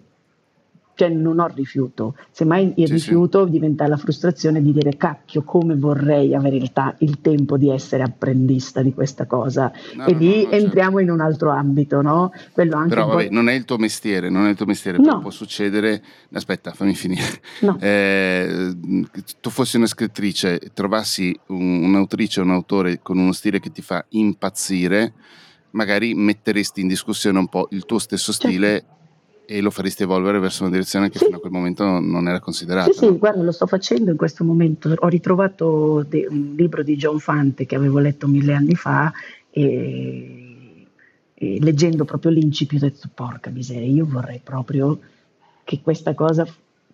cioè 0.98 1.10
non 1.10 1.38
ho 1.38 1.46
rifiuto, 1.46 2.16
semmai 2.32 2.72
il 2.74 2.88
sì, 2.88 2.92
rifiuto 2.94 3.44
sì. 3.44 3.52
diventa 3.52 3.86
la 3.86 3.96
frustrazione 3.96 4.60
di 4.60 4.72
dire 4.72 4.96
cacchio 4.96 5.44
come 5.44 5.76
vorrei 5.76 6.34
avere 6.34 6.56
il, 6.56 6.72
ta- 6.72 6.92
il 6.98 7.20
tempo 7.20 7.56
di 7.56 7.70
essere 7.70 8.02
apprendista 8.02 8.82
di 8.82 8.92
questa 8.92 9.24
cosa 9.26 9.70
no, 9.94 10.06
e 10.06 10.12
no, 10.12 10.18
lì 10.18 10.42
no, 10.42 10.50
entriamo 10.50 10.96
certo. 10.96 10.98
in 10.98 11.10
un 11.10 11.20
altro 11.20 11.50
ambito, 11.50 12.02
no? 12.02 12.32
Quello 12.50 12.74
anche 12.74 12.88
Però 12.96 13.06
vabbè, 13.06 13.28
non 13.30 13.48
è 13.48 13.52
il 13.52 13.64
tuo 13.64 13.76
mestiere, 13.76 14.28
non 14.28 14.46
è 14.46 14.50
il 14.50 14.56
tuo 14.56 14.66
mestiere, 14.66 14.98
no. 14.98 15.20
può 15.20 15.30
succedere, 15.30 16.02
aspetta 16.32 16.72
fammi 16.72 16.96
finire, 16.96 17.40
eh, 17.78 18.74
tu 19.40 19.50
fossi 19.50 19.76
una 19.76 19.86
scrittrice, 19.86 20.58
trovassi 20.74 21.38
un, 21.46 21.84
un'autrice 21.84 22.40
o 22.40 22.42
un 22.42 22.50
autore 22.50 22.98
con 23.00 23.18
uno 23.18 23.30
stile 23.30 23.60
che 23.60 23.70
ti 23.70 23.82
fa 23.82 24.04
impazzire, 24.08 25.12
magari 25.70 26.14
metteresti 26.14 26.80
in 26.80 26.88
discussione 26.88 27.38
un 27.38 27.46
po' 27.46 27.68
il 27.70 27.84
tuo 27.84 28.00
stesso 28.00 28.32
stile 28.32 28.68
certo 28.68 28.96
e 29.50 29.62
lo 29.62 29.70
faresti 29.70 30.02
evolvere 30.02 30.38
verso 30.38 30.64
una 30.64 30.72
direzione 30.72 31.08
che 31.08 31.16
sì. 31.16 31.24
fino 31.24 31.38
a 31.38 31.40
quel 31.40 31.50
momento 31.50 31.82
non 32.00 32.28
era 32.28 32.38
considerata. 32.38 32.92
Sì, 32.92 33.06
sì, 33.06 33.08
guarda, 33.16 33.42
lo 33.42 33.50
sto 33.50 33.66
facendo 33.66 34.10
in 34.10 34.18
questo 34.18 34.44
momento. 34.44 34.94
Ho 34.94 35.08
ritrovato 35.08 36.04
de- 36.06 36.26
un 36.28 36.52
libro 36.54 36.82
di 36.82 36.96
John 36.96 37.18
Fante 37.18 37.64
che 37.64 37.74
avevo 37.74 37.98
letto 37.98 38.28
mille 38.28 38.52
anni 38.52 38.74
fa 38.74 39.10
e, 39.48 40.86
e 41.32 41.58
leggendo 41.62 42.04
proprio 42.04 42.30
l'incipit 42.30 42.82
ho 42.82 42.84
detto 42.84 43.08
porca 43.14 43.48
miseria, 43.48 43.88
io 43.88 44.04
vorrei 44.04 44.38
proprio 44.44 44.98
che 45.64 45.80
questa 45.80 46.12
cosa 46.12 46.46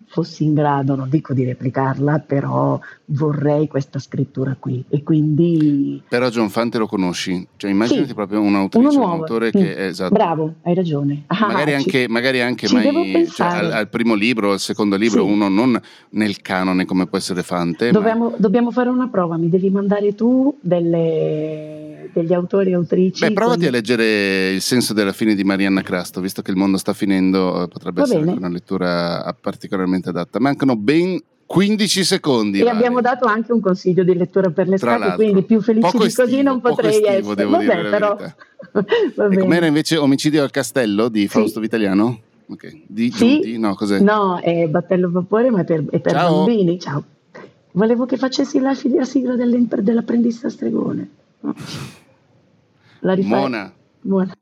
fossi 0.07 0.45
in 0.45 0.53
grado, 0.53 0.95
non 0.95 1.09
dico 1.09 1.33
di 1.33 1.43
replicarla, 1.43 2.19
però 2.19 2.79
vorrei 3.07 3.67
questa 3.67 3.99
scrittura 3.99 4.55
qui. 4.57 4.83
E 4.87 5.03
quindi... 5.03 6.01
Però 6.07 6.29
John 6.29 6.49
Fante 6.49 6.77
lo 6.77 6.87
conosci? 6.87 7.45
Cioè 7.57 7.69
immaginati 7.69 8.07
sì, 8.07 8.13
proprio 8.13 8.39
un'autrice, 8.39 8.97
un 8.97 9.03
autore 9.03 9.51
che 9.51 9.59
mm. 9.59 9.77
è 9.77 9.83
esatto. 9.87 10.13
Bravo, 10.13 10.53
hai 10.61 10.73
ragione. 10.73 11.23
Ah, 11.27 11.47
magari, 11.47 11.73
anche, 11.73 12.07
magari 12.07 12.39
anche 12.39 12.71
mai, 12.71 13.27
cioè, 13.27 13.47
al, 13.47 13.71
al, 13.71 13.89
primo 13.89 14.13
libro, 14.13 14.53
al 14.53 14.59
secondo 14.59 14.95
libro, 14.95 15.25
sì. 15.25 15.31
uno 15.31 15.49
non 15.49 15.79
nel 16.11 16.41
canone 16.41 16.85
come 16.85 17.07
può 17.07 17.17
essere 17.17 17.43
Fante. 17.43 17.91
Dobbiamo, 17.91 18.29
ma... 18.29 18.35
dobbiamo 18.37 18.71
fare 18.71 18.87
una 18.87 19.09
prova, 19.09 19.35
mi 19.35 19.49
devi 19.49 19.69
mandare 19.69 20.15
tu 20.15 20.57
delle, 20.61 21.84
degli 22.13 22.33
autori 22.33 22.71
e 22.71 22.75
autrici. 22.75 23.25
Beh, 23.25 23.33
provati 23.33 23.59
con... 23.59 23.67
a 23.67 23.71
leggere 23.71 24.51
Il 24.51 24.61
senso 24.61 24.93
della 24.93 25.13
fine 25.13 25.35
di 25.35 25.43
Marianna 25.43 25.81
Crasto, 25.81 26.21
visto 26.21 26.41
che 26.41 26.51
il 26.51 26.57
mondo 26.57 26.77
sta 26.77 26.93
finendo, 26.93 27.67
potrebbe 27.71 28.01
Va 28.01 28.07
essere 28.07 28.31
una 28.31 28.49
lettura 28.49 29.35
particolarmente 29.39 30.09
adatta. 30.09 30.39
Mancano 30.39 30.75
ben 30.75 31.21
15 31.45 32.03
secondi. 32.03 32.59
E 32.59 32.63
vale. 32.63 32.77
abbiamo 32.77 33.01
dato 33.01 33.25
anche 33.25 33.51
un 33.51 33.59
consiglio 33.59 34.03
di 34.03 34.15
lettura 34.15 34.49
per 34.49 34.67
l'estate, 34.67 35.15
quindi 35.15 35.43
più 35.43 35.61
felice 35.61 35.85
poco 35.85 35.99
di 35.99 36.07
estivo, 36.07 36.27
così 36.27 36.41
non 36.41 36.61
potrei 36.61 36.89
estivo, 36.91 37.09
essere. 37.09 37.35
Devo 37.35 37.51
Vabbè, 37.51 37.63
dire 37.63 37.89
però... 37.89 38.17
e 39.31 39.37
com'era 39.37 39.65
invece 39.65 39.97
Omicidio 39.97 40.41
al 40.41 40.51
Castello 40.51 41.07
di 41.09 41.27
Fausto 41.27 41.55
sì. 41.55 41.59
Vitaliano? 41.59 42.19
Ok, 42.47 42.81
di 42.87 43.11
sì. 43.11 43.17
Giunti? 43.17 43.57
No, 43.57 43.75
cos'è? 43.75 43.99
No, 43.99 44.39
è 44.39 44.67
Battello 44.67 45.09
Vapore, 45.11 45.49
ma 45.49 45.61
è 45.61 45.63
per, 45.63 45.85
è 45.89 45.99
per 45.99 46.13
bambini. 46.13 46.79
Ciao. 46.79 47.03
Volevo 47.71 48.05
che 48.05 48.17
facessi 48.17 48.59
la, 48.59 48.75
la 48.95 49.05
sigla 49.05 49.35
dell'apprendista 49.35 50.49
stregone. 50.49 51.09
Larify. 53.01 53.29
Mona. 53.29 53.73
Mona. 54.03 54.35